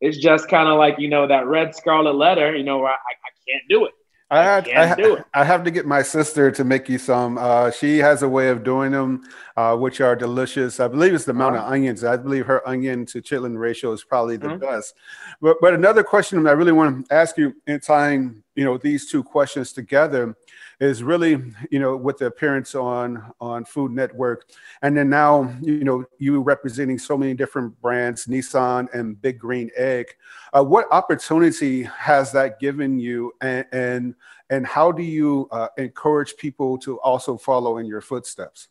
it's 0.00 0.18
just 0.18 0.48
kind 0.48 0.68
of 0.68 0.78
like, 0.78 0.98
you 0.98 1.08
know, 1.08 1.26
that 1.26 1.46
red 1.46 1.74
scarlet 1.74 2.14
letter, 2.14 2.54
you 2.54 2.62
know, 2.62 2.84
I, 2.84 2.90
I 2.90 3.30
can't 3.48 3.64
do 3.68 3.86
it. 3.86 3.92
I 4.30 4.42
had 4.42 4.68
I, 4.68 4.92
I, 4.92 5.24
I, 5.32 5.44
have 5.44 5.64
to 5.64 5.70
get 5.70 5.86
my 5.86 6.02
sister 6.02 6.50
to 6.50 6.62
make 6.62 6.86
you 6.86 6.98
some. 6.98 7.38
Uh, 7.38 7.70
she 7.70 7.96
has 7.98 8.22
a 8.22 8.28
way 8.28 8.50
of 8.50 8.62
doing 8.62 8.92
them, 8.92 9.22
uh, 9.56 9.74
which 9.74 10.02
are 10.02 10.14
delicious. 10.14 10.80
I 10.80 10.88
believe 10.88 11.14
it's 11.14 11.24
the 11.24 11.30
amount 11.30 11.56
of 11.56 11.62
uh-huh. 11.62 11.72
onions. 11.72 12.04
I 12.04 12.18
believe 12.18 12.44
her 12.44 12.66
onion 12.68 13.06
to 13.06 13.22
chitlin 13.22 13.58
ratio 13.58 13.92
is 13.92 14.04
probably 14.04 14.36
the 14.36 14.48
mm-hmm. 14.48 14.58
best. 14.58 14.94
But 15.40 15.56
but 15.62 15.72
another 15.72 16.02
question 16.02 16.46
I 16.46 16.50
really 16.50 16.72
want 16.72 17.08
to 17.08 17.14
ask 17.14 17.38
you 17.38 17.54
in 17.66 17.80
tying 17.80 18.42
you 18.54 18.66
know 18.66 18.76
these 18.76 19.10
two 19.10 19.24
questions 19.24 19.72
together 19.72 20.36
is 20.80 21.02
really 21.02 21.52
you 21.70 21.78
know 21.78 21.96
with 21.96 22.18
the 22.18 22.26
appearance 22.26 22.74
on 22.74 23.32
on 23.40 23.64
Food 23.64 23.92
Network, 23.92 24.48
and 24.82 24.96
then 24.96 25.08
now 25.08 25.52
you 25.60 25.84
know 25.84 26.04
you 26.18 26.40
representing 26.40 26.98
so 26.98 27.16
many 27.16 27.34
different 27.34 27.80
brands, 27.80 28.26
Nissan 28.26 28.92
and 28.94 29.20
Big 29.20 29.38
Green 29.38 29.70
Egg. 29.76 30.14
Uh, 30.52 30.62
what 30.62 30.86
opportunity 30.90 31.82
has 31.82 32.32
that 32.32 32.60
given 32.60 32.98
you, 32.98 33.32
and 33.40 33.66
and, 33.72 34.14
and 34.50 34.66
how 34.66 34.92
do 34.92 35.02
you 35.02 35.48
uh, 35.50 35.68
encourage 35.78 36.36
people 36.36 36.78
to 36.78 37.00
also 37.00 37.36
follow 37.36 37.78
in 37.78 37.86
your 37.86 38.00
footsteps? 38.00 38.68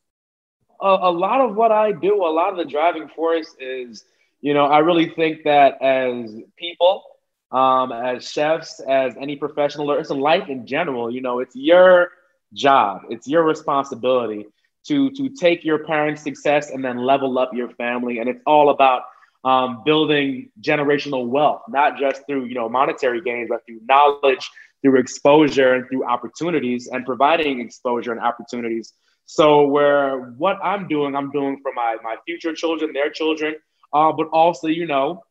A, 0.81 0.87
a 0.87 1.11
lot 1.11 1.41
of 1.41 1.55
what 1.55 1.71
I 1.71 1.91
do, 1.91 2.15
a 2.15 2.31
lot 2.31 2.51
of 2.51 2.57
the 2.57 2.65
driving 2.65 3.09
force 3.09 3.55
is, 3.59 4.05
you 4.41 4.53
know, 4.53 4.65
I 4.65 4.79
really 4.79 5.09
think 5.09 5.43
that 5.43 5.81
as 5.81 6.39
people 6.55 7.03
um, 7.51 7.91
as 7.91 8.29
chefs, 8.29 8.79
as 8.79 9.15
any 9.19 9.35
professional, 9.35 9.91
or 9.91 9.99
it's 9.99 10.09
life 10.09 10.49
in 10.49 10.65
general. 10.65 11.11
You 11.11 11.21
know, 11.21 11.39
it's 11.39 11.55
your 11.55 12.09
job, 12.53 13.03
it's 13.09 13.27
your 13.27 13.43
responsibility 13.43 14.47
to 14.87 15.11
to 15.11 15.29
take 15.29 15.63
your 15.63 15.85
parents' 15.85 16.23
success 16.23 16.71
and 16.71 16.83
then 16.83 16.97
level 16.97 17.37
up 17.39 17.53
your 17.53 17.69
family. 17.71 18.19
And 18.19 18.29
it's 18.29 18.41
all 18.45 18.69
about 18.69 19.03
um, 19.43 19.83
building 19.85 20.49
generational 20.61 21.27
wealth, 21.27 21.61
not 21.69 21.97
just 21.97 22.25
through 22.27 22.45
you 22.45 22.55
know 22.55 22.67
monetary 22.69 23.21
gains, 23.21 23.47
but 23.49 23.65
through 23.65 23.79
knowledge, 23.87 24.49
through 24.81 24.99
exposure, 24.99 25.73
and 25.73 25.87
through 25.89 26.05
opportunities, 26.05 26.87
and 26.87 27.05
providing 27.05 27.61
exposure 27.61 28.11
and 28.11 28.21
opportunities. 28.21 28.93
So, 29.25 29.67
where 29.67 30.33
what 30.37 30.57
I'm 30.63 30.87
doing, 30.87 31.15
I'm 31.15 31.31
doing 31.31 31.59
for 31.61 31.71
my 31.73 31.97
my 32.03 32.15
future 32.25 32.53
children, 32.53 32.93
their 32.93 33.09
children, 33.09 33.55
uh, 33.93 34.11
but 34.11 34.27
also 34.33 34.67
you 34.67 34.85
know 34.85 35.23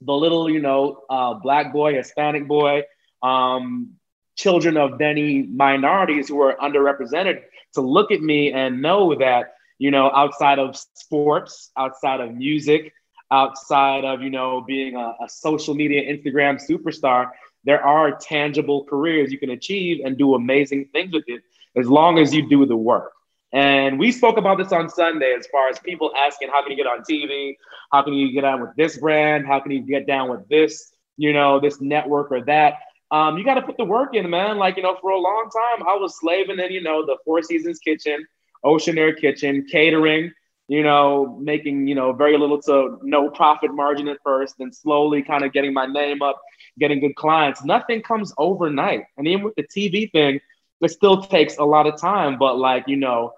the 0.00 0.12
little, 0.12 0.50
you 0.50 0.60
know, 0.60 1.02
uh, 1.08 1.34
black 1.34 1.72
boy, 1.72 1.94
Hispanic 1.94 2.46
boy, 2.46 2.82
um, 3.22 3.94
children 4.36 4.76
of 4.76 4.98
many 4.98 5.42
minorities 5.42 6.28
who 6.28 6.40
are 6.40 6.56
underrepresented 6.56 7.42
to 7.74 7.80
look 7.80 8.10
at 8.10 8.20
me 8.20 8.52
and 8.52 8.82
know 8.82 9.14
that, 9.14 9.54
you 9.78 9.90
know, 9.90 10.10
outside 10.14 10.58
of 10.58 10.76
sports, 10.94 11.70
outside 11.76 12.20
of 12.20 12.34
music, 12.34 12.92
outside 13.30 14.04
of, 14.04 14.22
you 14.22 14.30
know, 14.30 14.60
being 14.60 14.94
a, 14.96 15.14
a 15.24 15.28
social 15.28 15.74
media 15.74 16.02
Instagram 16.02 16.60
superstar, 16.62 17.30
there 17.64 17.82
are 17.82 18.16
tangible 18.16 18.84
careers 18.84 19.32
you 19.32 19.38
can 19.38 19.50
achieve 19.50 20.04
and 20.04 20.16
do 20.16 20.34
amazing 20.34 20.88
things 20.92 21.12
with 21.12 21.24
it 21.26 21.42
as 21.74 21.88
long 21.88 22.18
as 22.18 22.34
you 22.34 22.48
do 22.48 22.64
the 22.66 22.76
work. 22.76 23.12
And 23.52 23.98
we 23.98 24.12
spoke 24.12 24.38
about 24.38 24.58
this 24.58 24.72
on 24.72 24.88
Sunday 24.88 25.34
as 25.38 25.46
far 25.46 25.68
as 25.68 25.78
people 25.78 26.12
asking, 26.16 26.48
how 26.52 26.62
can 26.62 26.72
you 26.72 26.76
get 26.76 26.86
on 26.86 27.02
TV? 27.02 27.56
How 27.92 28.02
can 28.02 28.14
you 28.14 28.32
get 28.32 28.44
on 28.44 28.60
with 28.60 28.70
this 28.76 28.98
brand? 28.98 29.46
How 29.46 29.60
can 29.60 29.72
you 29.72 29.80
get 29.80 30.06
down 30.06 30.28
with 30.28 30.48
this, 30.48 30.92
you 31.16 31.32
know, 31.32 31.60
this 31.60 31.80
network 31.80 32.30
or 32.32 32.44
that? 32.44 32.74
Um, 33.10 33.38
you 33.38 33.44
got 33.44 33.54
to 33.54 33.62
put 33.62 33.76
the 33.76 33.84
work 33.84 34.14
in, 34.14 34.28
man. 34.28 34.58
Like, 34.58 34.76
you 34.76 34.82
know, 34.82 34.96
for 35.00 35.10
a 35.10 35.18
long 35.18 35.48
time, 35.50 35.86
I 35.86 35.94
was 35.94 36.18
slaving 36.18 36.58
in, 36.58 36.72
you 36.72 36.82
know, 36.82 37.06
the 37.06 37.16
Four 37.24 37.42
Seasons 37.42 37.78
kitchen, 37.78 38.26
Oceanaire 38.64 39.16
kitchen, 39.16 39.64
catering, 39.70 40.32
you 40.68 40.82
know, 40.82 41.38
making, 41.40 41.86
you 41.86 41.94
know, 41.94 42.12
very 42.12 42.36
little 42.36 42.60
to 42.62 42.98
no 43.02 43.30
profit 43.30 43.72
margin 43.72 44.08
at 44.08 44.18
first, 44.24 44.56
then 44.58 44.72
slowly 44.72 45.22
kind 45.22 45.44
of 45.44 45.52
getting 45.52 45.72
my 45.72 45.86
name 45.86 46.20
up, 46.20 46.40
getting 46.80 46.98
good 46.98 47.14
clients. 47.14 47.64
Nothing 47.64 48.02
comes 48.02 48.32
overnight. 48.38 49.04
And 49.16 49.28
even 49.28 49.44
with 49.44 49.54
the 49.54 49.62
TV 49.62 50.10
thing, 50.10 50.40
it 50.80 50.90
still 50.90 51.22
takes 51.22 51.58
a 51.58 51.64
lot 51.64 51.86
of 51.86 52.00
time, 52.00 52.38
but 52.38 52.58
like, 52.58 52.84
you 52.86 52.96
know, 52.96 53.32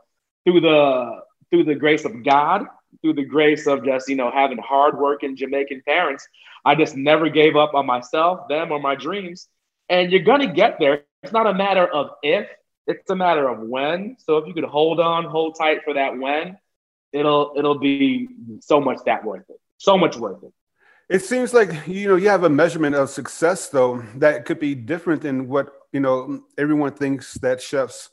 through 0.44 0.60
the 0.60 1.20
through 1.50 1.64
the 1.64 1.74
grace 1.74 2.04
of 2.04 2.24
God, 2.24 2.66
through 3.00 3.14
the 3.14 3.24
grace 3.24 3.66
of 3.66 3.84
just, 3.84 4.08
you 4.08 4.16
know, 4.16 4.30
having 4.30 4.58
hardworking 4.58 5.36
Jamaican 5.36 5.82
parents, 5.86 6.26
I 6.64 6.74
just 6.74 6.96
never 6.96 7.28
gave 7.28 7.56
up 7.56 7.74
on 7.74 7.86
myself, 7.86 8.48
them, 8.48 8.72
or 8.72 8.80
my 8.80 8.94
dreams. 8.94 9.48
And 9.88 10.10
you're 10.12 10.22
gonna 10.22 10.52
get 10.52 10.78
there. 10.78 11.04
It's 11.22 11.32
not 11.32 11.46
a 11.46 11.54
matter 11.54 11.86
of 11.86 12.10
if, 12.22 12.48
it's 12.86 13.08
a 13.10 13.16
matter 13.16 13.48
of 13.48 13.60
when. 13.60 14.16
So 14.18 14.38
if 14.38 14.46
you 14.46 14.54
could 14.54 14.64
hold 14.64 15.00
on, 15.00 15.24
hold 15.24 15.56
tight 15.58 15.84
for 15.84 15.94
that 15.94 16.18
when, 16.18 16.58
it'll 17.12 17.54
it'll 17.56 17.78
be 17.78 18.28
so 18.60 18.80
much 18.80 18.98
that 19.06 19.24
worth 19.24 19.48
it. 19.48 19.60
So 19.78 19.96
much 19.96 20.16
worth 20.16 20.42
it. 20.42 20.52
It 21.08 21.20
seems 21.20 21.54
like 21.54 21.86
you 21.86 22.06
know 22.08 22.16
you 22.16 22.28
have 22.28 22.44
a 22.44 22.50
measurement 22.50 22.94
of 22.94 23.08
success 23.08 23.68
though 23.68 24.02
that 24.16 24.44
could 24.44 24.60
be 24.60 24.74
different 24.74 25.22
than 25.22 25.48
what 25.48 25.72
you 25.90 26.00
know 26.00 26.42
everyone 26.58 26.92
thinks 26.92 27.34
that 27.34 27.62
chefs 27.62 28.10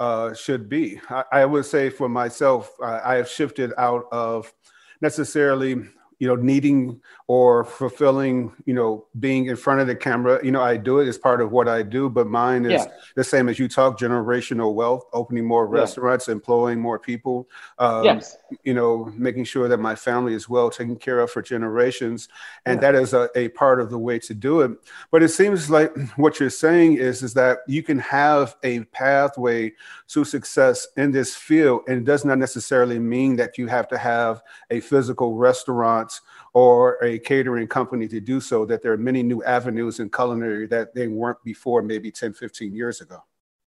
uh, 0.00 0.32
should 0.32 0.68
be. 0.68 1.00
I, 1.10 1.24
I, 1.32 1.44
would 1.44 1.66
say 1.66 1.90
for 1.90 2.08
myself, 2.08 2.72
I, 2.80 3.00
I 3.00 3.14
have 3.16 3.28
shifted 3.28 3.72
out 3.76 4.04
of 4.12 4.52
necessarily 5.00 5.76
you 6.18 6.26
know, 6.26 6.34
needing 6.34 7.00
or 7.28 7.64
fulfilling, 7.64 8.52
you 8.64 8.74
know, 8.74 9.06
being 9.20 9.46
in 9.46 9.56
front 9.56 9.80
of 9.80 9.86
the 9.86 9.94
camera. 9.94 10.40
You 10.42 10.50
know, 10.50 10.62
I 10.62 10.76
do 10.76 10.98
it 10.98 11.08
as 11.08 11.18
part 11.18 11.40
of 11.40 11.52
what 11.52 11.68
I 11.68 11.82
do, 11.82 12.08
but 12.08 12.26
mine 12.26 12.64
is 12.64 12.84
yeah. 12.84 12.86
the 13.14 13.22
same 13.22 13.48
as 13.48 13.58
you 13.58 13.68
talk 13.68 13.98
generational 13.98 14.74
wealth, 14.74 15.04
opening 15.12 15.44
more 15.44 15.66
restaurants, 15.66 16.26
yeah. 16.26 16.32
employing 16.32 16.80
more 16.80 16.98
people, 16.98 17.48
um, 17.78 18.04
yes. 18.04 18.36
you 18.64 18.74
know, 18.74 19.12
making 19.16 19.44
sure 19.44 19.68
that 19.68 19.78
my 19.78 19.94
family 19.94 20.34
is 20.34 20.48
well 20.48 20.70
taken 20.70 20.96
care 20.96 21.20
of 21.20 21.30
for 21.30 21.42
generations. 21.42 22.28
And 22.66 22.82
yeah. 22.82 22.92
that 22.92 23.00
is 23.00 23.12
a, 23.12 23.28
a 23.36 23.48
part 23.50 23.80
of 23.80 23.90
the 23.90 23.98
way 23.98 24.18
to 24.20 24.34
do 24.34 24.62
it. 24.62 24.72
But 25.10 25.22
it 25.22 25.28
seems 25.28 25.70
like 25.70 25.96
what 26.16 26.40
you're 26.40 26.50
saying 26.50 26.94
is, 26.94 27.22
is 27.22 27.34
that 27.34 27.58
you 27.68 27.82
can 27.82 27.98
have 28.00 28.56
a 28.62 28.80
pathway 28.84 29.72
to 30.08 30.24
success 30.24 30.88
in 30.96 31.12
this 31.12 31.36
field. 31.36 31.82
And 31.86 31.98
it 31.98 32.04
does 32.04 32.24
not 32.24 32.38
necessarily 32.38 32.98
mean 32.98 33.36
that 33.36 33.58
you 33.58 33.66
have 33.66 33.86
to 33.88 33.98
have 33.98 34.42
a 34.70 34.80
physical 34.80 35.36
restaurant 35.36 36.07
restaurants 36.08 36.20
or 36.54 36.98
a 37.02 37.18
catering 37.18 37.68
company 37.68 38.08
to 38.08 38.20
do 38.20 38.40
so, 38.40 38.64
that 38.66 38.82
there 38.82 38.92
are 38.92 38.98
many 38.98 39.22
new 39.22 39.42
avenues 39.44 40.00
in 40.00 40.10
culinary 40.10 40.66
that 40.66 40.94
they 40.94 41.08
weren't 41.08 41.42
before 41.44 41.82
maybe 41.82 42.10
10, 42.10 42.32
15 42.32 42.74
years 42.74 43.00
ago. 43.00 43.22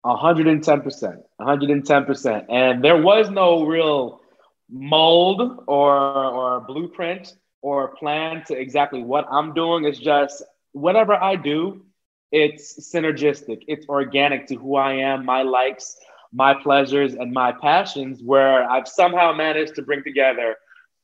110%. 0.05 1.21
110%. 1.39 2.45
And 2.49 2.83
there 2.83 3.01
was 3.01 3.29
no 3.29 3.65
real 3.65 4.21
mold 4.69 5.63
or, 5.67 5.95
or 5.95 6.61
blueprint 6.61 7.35
or 7.61 7.89
plan 7.95 8.43
to 8.47 8.57
exactly 8.57 9.03
what 9.03 9.25
I'm 9.29 9.53
doing. 9.53 9.85
It's 9.85 9.99
just 9.99 10.43
whatever 10.71 11.13
I 11.13 11.35
do, 11.35 11.85
it's 12.31 12.79
synergistic, 12.91 13.63
it's 13.67 13.87
organic 13.87 14.47
to 14.47 14.55
who 14.55 14.77
I 14.77 14.93
am, 14.93 15.25
my 15.25 15.43
likes, 15.43 15.97
my 16.33 16.53
pleasures, 16.53 17.13
and 17.13 17.31
my 17.31 17.51
passions, 17.51 18.23
where 18.23 18.63
I've 18.63 18.87
somehow 18.87 19.33
managed 19.33 19.75
to 19.75 19.81
bring 19.81 20.01
together 20.01 20.55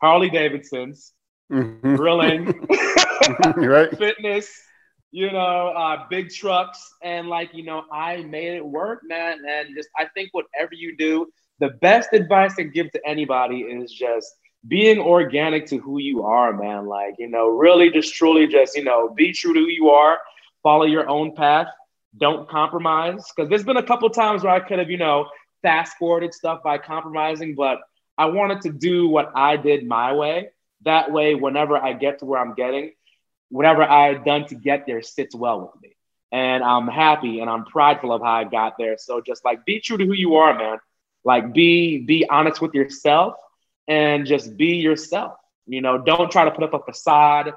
Harley 0.01 0.29
Davidson's, 0.29 1.13
mm-hmm. 1.51 1.95
grilling, 1.95 2.67
right. 3.57 3.95
fitness, 3.97 4.49
you 5.11 5.31
know, 5.31 5.69
uh, 5.69 6.05
big 6.09 6.29
trucks. 6.29 6.93
And 7.03 7.27
like, 7.27 7.53
you 7.53 7.63
know, 7.63 7.83
I 7.91 8.17
made 8.23 8.55
it 8.55 8.65
work, 8.65 9.01
man. 9.03 9.39
And 9.47 9.75
just, 9.75 9.89
I 9.97 10.05
think 10.13 10.29
whatever 10.33 10.73
you 10.73 10.95
do, 10.97 11.27
the 11.59 11.69
best 11.81 12.09
advice 12.13 12.55
I 12.59 12.63
give 12.63 12.91
to 12.91 13.01
anybody 13.07 13.61
is 13.61 13.91
just 13.91 14.31
being 14.67 14.99
organic 14.99 15.65
to 15.67 15.77
who 15.77 15.99
you 15.99 16.23
are, 16.23 16.53
man. 16.53 16.85
Like, 16.85 17.15
you 17.17 17.27
know, 17.27 17.47
really 17.47 17.89
just 17.89 18.13
truly 18.13 18.47
just, 18.47 18.75
you 18.75 18.83
know, 18.83 19.13
be 19.15 19.31
true 19.31 19.53
to 19.53 19.59
who 19.59 19.67
you 19.67 19.89
are, 19.89 20.19
follow 20.61 20.85
your 20.85 21.07
own 21.09 21.35
path, 21.35 21.67
don't 22.17 22.49
compromise. 22.49 23.31
Cause 23.35 23.49
there's 23.49 23.63
been 23.63 23.77
a 23.77 23.83
couple 23.83 24.09
times 24.09 24.43
where 24.43 24.53
I 24.53 24.59
could 24.59 24.79
have, 24.79 24.89
you 24.89 24.97
know, 24.97 25.29
fast 25.61 25.97
forwarded 25.97 26.33
stuff 26.33 26.61
by 26.63 26.77
compromising, 26.77 27.55
but 27.55 27.79
I 28.17 28.25
wanted 28.25 28.61
to 28.61 28.71
do 28.71 29.07
what 29.07 29.31
I 29.35 29.57
did 29.57 29.87
my 29.87 30.13
way. 30.13 30.49
That 30.83 31.11
way, 31.11 31.35
whenever 31.35 31.77
I 31.77 31.93
get 31.93 32.19
to 32.19 32.25
where 32.25 32.39
I'm 32.39 32.53
getting, 32.53 32.91
whatever 33.49 33.83
I 33.83 34.07
had 34.07 34.25
done 34.25 34.45
to 34.47 34.55
get 34.55 34.85
there 34.85 35.01
sits 35.01 35.35
well 35.35 35.61
with 35.61 35.81
me. 35.81 35.95
And 36.31 36.63
I'm 36.63 36.87
happy 36.87 37.39
and 37.39 37.49
I'm 37.49 37.65
prideful 37.65 38.11
of 38.11 38.21
how 38.21 38.33
I 38.33 38.43
got 38.43 38.73
there. 38.77 38.97
So 38.97 39.21
just 39.21 39.45
like 39.45 39.65
be 39.65 39.79
true 39.79 39.97
to 39.97 40.05
who 40.05 40.13
you 40.13 40.35
are, 40.35 40.57
man. 40.57 40.77
Like 41.23 41.53
be 41.53 41.99
be 41.99 42.27
honest 42.29 42.61
with 42.61 42.73
yourself 42.73 43.35
and 43.87 44.25
just 44.25 44.57
be 44.57 44.75
yourself. 44.75 45.33
You 45.65 45.81
know, 45.81 45.97
don't 45.97 46.31
try 46.31 46.45
to 46.45 46.51
put 46.51 46.63
up 46.63 46.73
a 46.73 46.79
facade 46.79 47.53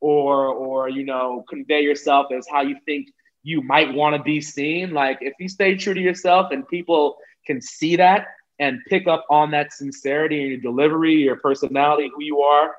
or 0.00 0.46
or 0.48 0.88
you 0.88 1.04
know 1.04 1.44
convey 1.48 1.82
yourself 1.82 2.26
as 2.36 2.46
how 2.50 2.62
you 2.62 2.76
think 2.84 3.08
you 3.42 3.60
might 3.62 3.92
want 3.92 4.16
to 4.16 4.22
be 4.22 4.40
seen. 4.40 4.92
Like 4.92 5.18
if 5.20 5.34
you 5.38 5.48
stay 5.48 5.76
true 5.76 5.94
to 5.94 6.00
yourself 6.00 6.50
and 6.50 6.66
people 6.66 7.16
can 7.46 7.60
see 7.60 7.96
that 7.96 8.26
and 8.58 8.80
pick 8.88 9.06
up 9.06 9.24
on 9.30 9.50
that 9.50 9.72
sincerity 9.72 10.42
in 10.42 10.48
your 10.48 10.60
delivery, 10.60 11.14
your 11.14 11.36
personality, 11.36 12.10
who 12.14 12.22
you 12.22 12.40
are, 12.40 12.74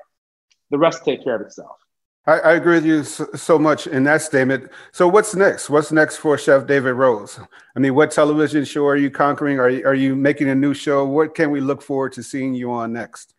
the 0.71 0.77
rest 0.77 1.03
take 1.03 1.23
care 1.23 1.35
of 1.35 1.41
itself. 1.41 1.77
I, 2.27 2.39
I 2.39 2.53
agree 2.53 2.75
with 2.75 2.85
you 2.85 3.03
so, 3.03 3.27
so, 3.35 3.59
much 3.59 3.85
in 3.85 4.03
that 4.05 4.21
statement. 4.21 4.71
So, 4.91 5.07
what's 5.07 5.35
next? 5.35 5.69
What's 5.69 5.91
next 5.91 6.17
for 6.17 6.38
Chef 6.38 6.65
David 6.65 6.93
Rose? 6.93 7.39
I 7.75 7.79
mean, 7.79 7.93
what 7.93 8.09
television 8.11 8.65
show 8.65 8.85
are 8.88 8.95
you 8.95 9.11
conquering? 9.11 9.59
Are 9.59 9.69
you, 9.69 9.85
are 9.85 9.93
you 9.93 10.15
making 10.15 10.49
a 10.49 10.55
new 10.55 10.73
show? 10.73 11.05
What 11.05 11.35
can 11.35 11.51
we 11.51 11.61
look 11.61 11.83
forward 11.83 12.13
to 12.13 12.23
seeing 12.23 12.55
you 12.55 12.71
on 12.71 12.93
next? 12.93 13.35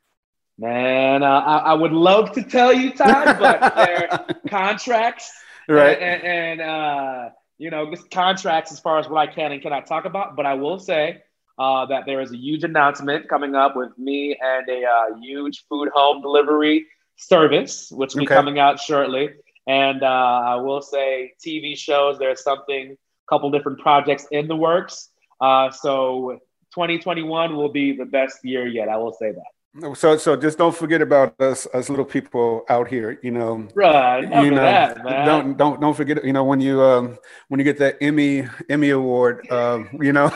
Man, 0.58 1.22
uh, 1.22 1.26
I, 1.26 1.58
I, 1.58 1.74
would 1.74 1.92
love 1.92 2.32
to 2.32 2.42
tell 2.42 2.72
you, 2.72 2.92
Todd, 2.92 3.38
but 3.38 3.74
there 3.76 4.26
contracts, 4.48 5.32
right? 5.68 5.98
And, 6.00 6.22
and, 6.22 6.60
and 6.60 6.70
uh, 6.70 7.30
you 7.58 7.70
know, 7.70 7.92
contracts 8.12 8.70
as 8.70 8.78
far 8.78 8.98
as 8.98 9.08
what 9.08 9.18
I 9.18 9.26
can 9.32 9.50
and 9.50 9.60
cannot 9.60 9.86
talk 9.86 10.04
about. 10.04 10.36
But 10.36 10.46
I 10.46 10.54
will 10.54 10.78
say 10.78 11.22
uh, 11.58 11.86
that 11.86 12.04
there 12.06 12.20
is 12.20 12.32
a 12.32 12.36
huge 12.36 12.64
announcement 12.64 13.28
coming 13.28 13.54
up 13.54 13.76
with 13.76 13.96
me 13.98 14.36
and 14.42 14.68
a 14.68 14.84
uh, 14.84 15.16
huge 15.20 15.64
food 15.68 15.88
home 15.94 16.20
delivery 16.20 16.86
service, 17.16 17.90
which 17.90 18.14
will 18.14 18.22
okay. 18.22 18.34
be 18.34 18.34
coming 18.34 18.58
out 18.58 18.78
shortly. 18.78 19.30
And 19.66 20.02
uh, 20.02 20.06
I 20.06 20.56
will 20.56 20.82
say, 20.82 21.32
TV 21.44 21.76
shows, 21.76 22.18
there's 22.18 22.42
something, 22.42 22.92
a 22.92 22.96
couple 23.28 23.50
different 23.50 23.80
projects 23.80 24.26
in 24.30 24.48
the 24.48 24.56
works. 24.56 25.10
Uh, 25.40 25.70
so 25.70 26.38
2021 26.74 27.56
will 27.56 27.70
be 27.70 27.96
the 27.96 28.04
best 28.04 28.44
year 28.44 28.66
yet. 28.66 28.88
I 28.88 28.96
will 28.96 29.12
say 29.12 29.32
that. 29.32 29.96
So, 29.96 30.16
so 30.16 30.36
just 30.36 30.56
don't 30.56 30.74
forget 30.74 31.02
about 31.02 31.38
us, 31.40 31.66
us 31.74 31.90
little 31.90 32.04
people 32.04 32.64
out 32.70 32.88
here. 32.88 33.18
You 33.22 33.30
know, 33.32 33.68
right? 33.74 34.22
You 34.22 34.50
know, 34.50 34.56
that, 34.56 35.04
don't 35.04 35.58
don't 35.58 35.78
don't 35.82 35.94
forget. 35.94 36.24
You 36.24 36.32
know, 36.32 36.44
when 36.44 36.60
you 36.62 36.80
um 36.80 37.18
when 37.48 37.60
you 37.60 37.64
get 37.64 37.76
that 37.80 37.98
Emmy 38.00 38.48
Emmy 38.70 38.88
award, 38.88 39.50
um, 39.50 39.90
you 40.00 40.14
know. 40.14 40.32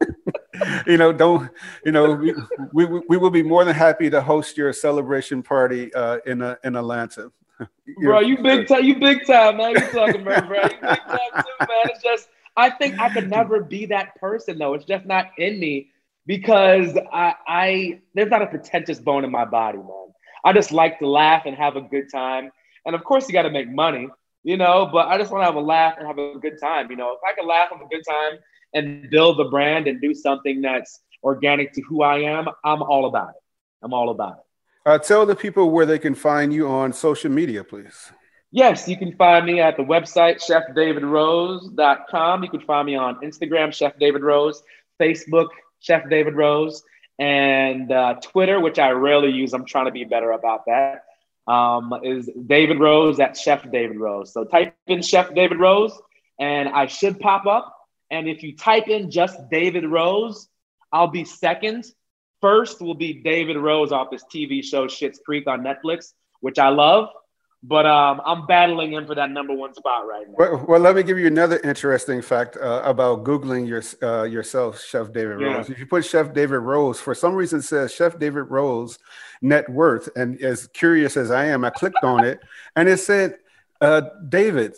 you 0.86 0.96
know, 0.96 1.12
don't 1.12 1.50
you 1.84 1.92
know? 1.92 2.14
We, 2.14 2.34
we, 2.72 3.02
we 3.08 3.16
will 3.16 3.30
be 3.30 3.42
more 3.42 3.64
than 3.64 3.74
happy 3.74 4.10
to 4.10 4.20
host 4.20 4.56
your 4.56 4.72
celebration 4.72 5.42
party 5.42 5.92
uh, 5.94 6.18
in 6.26 6.42
uh, 6.42 6.56
in 6.64 6.76
Atlanta. 6.76 7.32
bro, 8.02 8.20
you 8.20 8.38
big 8.42 8.68
time, 8.68 8.84
you 8.84 8.98
big 8.98 9.26
time, 9.26 9.56
man. 9.58 9.72
You 9.72 9.80
talking 9.80 10.22
about, 10.22 10.48
bro? 10.48 10.62
You 10.62 10.68
big 10.68 10.80
time 10.80 11.18
too, 11.36 11.56
man. 11.60 11.84
It's 11.86 12.02
just, 12.02 12.28
I 12.56 12.70
think 12.70 12.98
I 12.98 13.12
could 13.12 13.28
never 13.30 13.62
be 13.62 13.86
that 13.86 14.16
person 14.16 14.58
though. 14.58 14.74
It's 14.74 14.84
just 14.84 15.06
not 15.06 15.30
in 15.38 15.58
me 15.58 15.90
because 16.26 16.96
I, 17.12 17.34
I 17.46 18.00
there's 18.14 18.30
not 18.30 18.42
a 18.42 18.46
pretentious 18.46 18.98
bone 18.98 19.24
in 19.24 19.30
my 19.30 19.44
body, 19.44 19.78
man. 19.78 20.12
I 20.44 20.52
just 20.52 20.72
like 20.72 20.98
to 20.98 21.08
laugh 21.08 21.46
and 21.46 21.56
have 21.56 21.76
a 21.76 21.82
good 21.82 22.10
time, 22.10 22.50
and 22.84 22.94
of 22.94 23.04
course, 23.04 23.28
you 23.28 23.32
got 23.32 23.42
to 23.42 23.50
make 23.50 23.70
money, 23.70 24.08
you 24.42 24.56
know. 24.56 24.88
But 24.92 25.08
I 25.08 25.18
just 25.18 25.30
want 25.30 25.42
to 25.42 25.46
have 25.46 25.56
a 25.56 25.60
laugh 25.60 25.94
and 25.98 26.06
have 26.06 26.18
a 26.18 26.38
good 26.38 26.58
time, 26.60 26.90
you 26.90 26.96
know. 26.96 27.12
If 27.12 27.20
I 27.26 27.32
can 27.34 27.46
laugh 27.46 27.68
and 27.70 27.80
have 27.80 27.86
a 27.86 27.94
good 27.94 28.04
time 28.08 28.38
and 28.74 29.10
build 29.10 29.38
the 29.38 29.44
brand 29.44 29.86
and 29.86 30.00
do 30.00 30.14
something 30.14 30.62
that's 30.62 31.00
organic 31.22 31.72
to 31.74 31.82
who 31.82 32.02
I 32.02 32.20
am, 32.20 32.48
I'm 32.64 32.82
all 32.82 33.06
about 33.06 33.30
it. 33.30 33.42
I'm 33.82 33.92
all 33.92 34.10
about 34.10 34.38
it. 34.38 34.44
Uh, 34.84 34.98
tell 34.98 35.24
the 35.26 35.36
people 35.36 35.70
where 35.70 35.86
they 35.86 35.98
can 35.98 36.14
find 36.14 36.52
you 36.52 36.68
on 36.68 36.92
social 36.92 37.30
media, 37.30 37.62
please. 37.62 38.12
Yes, 38.50 38.86
you 38.86 38.98
can 38.98 39.16
find 39.16 39.46
me 39.46 39.60
at 39.60 39.76
the 39.76 39.82
website, 39.82 40.44
chefdavidrose.com. 40.46 42.42
You 42.42 42.50
can 42.50 42.60
find 42.60 42.86
me 42.86 42.96
on 42.96 43.20
Instagram, 43.20 43.72
Chef 43.72 43.98
David 43.98 44.22
Rose, 44.22 44.62
Facebook, 45.00 45.48
Chef 45.80 46.08
David 46.10 46.34
Rose, 46.34 46.82
and 47.18 47.90
uh, 47.90 48.14
Twitter, 48.22 48.60
which 48.60 48.78
I 48.78 48.90
rarely 48.90 49.30
use. 49.30 49.54
I'm 49.54 49.64
trying 49.64 49.86
to 49.86 49.92
be 49.92 50.04
better 50.04 50.32
about 50.32 50.66
that. 50.66 51.04
Um, 51.46 51.94
is 52.04 52.28
David 52.46 52.78
Rose 52.78 53.20
at 53.20 53.36
Chef 53.36 53.70
David 53.70 53.98
Rose. 53.98 54.32
So 54.32 54.44
type 54.44 54.76
in 54.86 55.00
Chef 55.02 55.34
David 55.34 55.58
Rose, 55.58 55.98
and 56.38 56.68
I 56.68 56.86
should 56.86 57.20
pop 57.20 57.46
up. 57.46 57.74
And 58.12 58.28
if 58.28 58.42
you 58.42 58.54
type 58.54 58.88
in 58.88 59.10
just 59.10 59.38
David 59.50 59.86
Rose, 59.88 60.48
I'll 60.92 61.08
be 61.08 61.24
second. 61.24 61.86
First 62.42 62.82
will 62.82 62.94
be 62.94 63.14
David 63.14 63.56
Rose 63.56 63.90
off 63.90 64.12
his 64.12 64.22
TV 64.24 64.62
show 64.62 64.86
Schitt's 64.86 65.18
Creek 65.24 65.46
on 65.46 65.62
Netflix, 65.62 66.12
which 66.40 66.58
I 66.58 66.68
love. 66.68 67.08
But 67.64 67.86
um, 67.86 68.20
I'm 68.26 68.44
battling 68.46 68.92
him 68.92 69.06
for 69.06 69.14
that 69.14 69.30
number 69.30 69.54
one 69.54 69.72
spot 69.72 70.06
right 70.06 70.26
now. 70.28 70.34
Well, 70.36 70.64
well 70.68 70.80
let 70.80 70.96
me 70.96 71.04
give 71.04 71.18
you 71.18 71.28
another 71.28 71.60
interesting 71.60 72.20
fact 72.20 72.56
uh, 72.56 72.82
about 72.84 73.24
Googling 73.24 73.66
your, 73.68 73.82
uh, 74.02 74.24
yourself, 74.24 74.82
Chef 74.82 75.12
David 75.12 75.40
yeah. 75.40 75.46
Rose. 75.46 75.70
If 75.70 75.78
you 75.78 75.86
put 75.86 76.04
Chef 76.04 76.34
David 76.34 76.58
Rose, 76.58 77.00
for 77.00 77.14
some 77.14 77.34
reason 77.34 77.60
it 77.60 77.62
says 77.62 77.94
Chef 77.94 78.18
David 78.18 78.50
Rose 78.50 78.98
net 79.40 79.68
worth. 79.70 80.08
And 80.16 80.42
as 80.42 80.66
curious 80.68 81.16
as 81.16 81.30
I 81.30 81.46
am, 81.46 81.64
I 81.64 81.70
clicked 81.70 82.02
on 82.02 82.24
it 82.24 82.40
and 82.74 82.88
it 82.88 82.98
said, 82.98 83.38
uh, 83.80 84.02
David, 84.28 84.74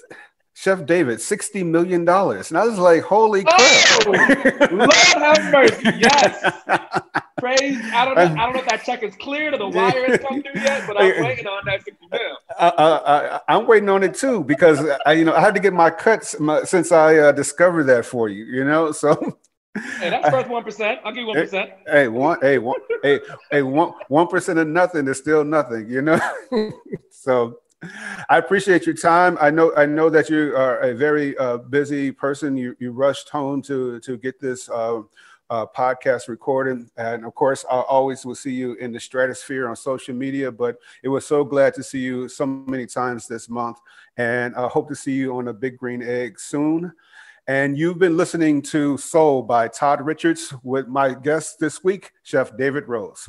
Chef 0.56 0.86
David, 0.86 1.18
$60 1.18 1.66
million. 1.66 2.02
And 2.02 2.08
I 2.08 2.64
was 2.64 2.78
like, 2.78 3.02
holy 3.02 3.42
crap. 3.42 4.06
Oh, 4.06 4.68
Lord 4.70 4.92
have 4.92 5.52
mercy. 5.52 5.90
Yes. 5.98 6.52
Praise. 7.38 7.78
I 7.92 8.04
don't, 8.04 8.14
know, 8.14 8.22
I 8.22 8.46
don't 8.46 8.54
know 8.54 8.60
if 8.60 8.66
that 8.66 8.84
check 8.84 9.02
is 9.02 9.14
cleared 9.16 9.54
or 9.54 9.58
the 9.58 9.68
wire 9.68 10.08
has 10.08 10.20
come 10.20 10.42
through 10.42 10.60
yet, 10.60 10.86
but 10.86 10.98
I'm 10.98 11.24
waiting 11.24 11.46
on 11.46 11.64
that 11.66 11.84
60 11.84 12.06
mil. 12.10 12.20
I, 12.58 13.40
am 13.48 13.66
waiting 13.66 13.88
on 13.88 14.04
it 14.04 14.14
too 14.14 14.44
because 14.44 14.80
I, 15.04 15.12
you 15.12 15.24
know, 15.24 15.34
I 15.34 15.40
had 15.40 15.54
to 15.54 15.60
get 15.60 15.72
my 15.72 15.90
cuts 15.90 16.38
my, 16.38 16.62
since 16.62 16.92
I 16.92 17.16
uh, 17.16 17.32
discovered 17.32 17.84
that 17.84 18.06
for 18.06 18.28
you, 18.28 18.44
you 18.44 18.64
know, 18.64 18.92
so. 18.92 19.38
Hey, 19.98 20.08
that's 20.08 20.32
worth 20.32 20.48
one 20.48 20.62
percent. 20.62 21.00
I'll 21.04 21.12
give 21.12 21.22
you 21.22 21.26
one 21.26 21.36
percent. 21.36 21.70
Hey, 21.86 22.06
one, 22.06 22.38
hey, 22.40 22.58
one, 22.58 22.78
hey, 23.02 23.20
hey, 23.50 23.62
one, 23.62 23.92
one 24.06 24.28
percent 24.28 24.60
of 24.60 24.68
nothing 24.68 25.08
is 25.08 25.18
still 25.18 25.44
nothing, 25.44 25.90
you 25.90 26.00
know. 26.00 26.20
so, 27.10 27.58
I 28.28 28.38
appreciate 28.38 28.86
your 28.86 28.94
time. 28.94 29.38
I 29.40 29.50
know, 29.50 29.74
I 29.76 29.86
know 29.86 30.10
that 30.10 30.28
you 30.30 30.56
are 30.56 30.78
a 30.78 30.94
very 30.94 31.36
uh, 31.38 31.58
busy 31.58 32.12
person. 32.12 32.56
You 32.56 32.76
you 32.78 32.92
rushed 32.92 33.28
home 33.28 33.62
to 33.62 34.00
to 34.00 34.16
get 34.16 34.40
this. 34.40 34.68
Uh, 34.68 35.02
uh, 35.50 35.66
podcast 35.66 36.28
recorded, 36.28 36.88
And 36.96 37.24
of 37.24 37.34
course, 37.34 37.64
I 37.70 37.80
always 37.80 38.24
will 38.24 38.34
see 38.34 38.52
you 38.52 38.74
in 38.74 38.92
the 38.92 38.98
stratosphere 38.98 39.68
on 39.68 39.76
social 39.76 40.14
media, 40.14 40.50
but 40.50 40.78
it 41.02 41.08
was 41.08 41.26
so 41.26 41.44
glad 41.44 41.74
to 41.74 41.82
see 41.82 42.00
you 42.00 42.28
so 42.28 42.46
many 42.46 42.86
times 42.86 43.28
this 43.28 43.48
month. 43.48 43.78
And 44.16 44.54
I 44.56 44.68
hope 44.68 44.88
to 44.88 44.94
see 44.94 45.12
you 45.12 45.36
on 45.36 45.48
a 45.48 45.52
big 45.52 45.76
green 45.76 46.02
egg 46.02 46.40
soon. 46.40 46.92
And 47.46 47.76
you've 47.76 47.98
been 47.98 48.16
listening 48.16 48.62
to 48.62 48.96
Soul 48.96 49.42
by 49.42 49.68
Todd 49.68 50.00
Richards 50.00 50.54
with 50.62 50.88
my 50.88 51.12
guest 51.12 51.58
this 51.60 51.84
week, 51.84 52.12
Chef 52.22 52.56
David 52.56 52.88
Rose. 52.88 53.28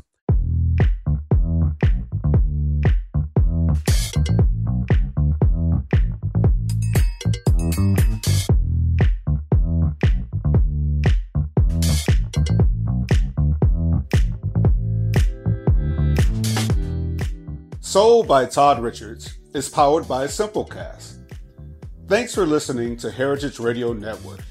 Soul 17.95 18.25
by 18.25 18.43
Todd 18.45 18.83
Richards 18.83 19.37
is 19.53 19.69
powered 19.69 20.05
by 20.05 20.25
Simplecast. 20.25 21.31
Thanks 22.09 22.35
for 22.35 22.45
listening 22.45 22.97
to 22.97 23.09
Heritage 23.09 23.57
Radio 23.57 23.93
Network, 23.93 24.41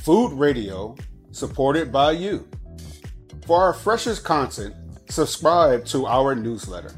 food 0.00 0.32
radio 0.32 0.96
supported 1.30 1.92
by 1.92 2.10
you. 2.10 2.48
For 3.46 3.62
our 3.62 3.72
freshest 3.72 4.24
content, 4.24 4.74
subscribe 5.08 5.84
to 5.84 6.08
our 6.08 6.34
newsletter. 6.34 6.92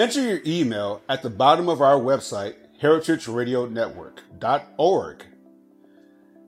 Enter 0.00 0.22
your 0.22 0.40
email 0.44 1.00
at 1.08 1.22
the 1.22 1.30
bottom 1.30 1.68
of 1.68 1.80
our 1.80 2.00
website, 2.00 2.56
heritageradionetwork.org. 2.82 5.24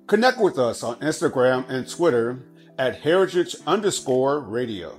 Connect 0.08 0.40
with 0.40 0.58
us 0.58 0.82
on 0.82 0.98
Instagram 0.98 1.70
and 1.70 1.88
Twitter 1.88 2.40
at 2.80 2.96
heritage 2.96 3.54
underscore 3.64 4.40
radio. 4.40 4.98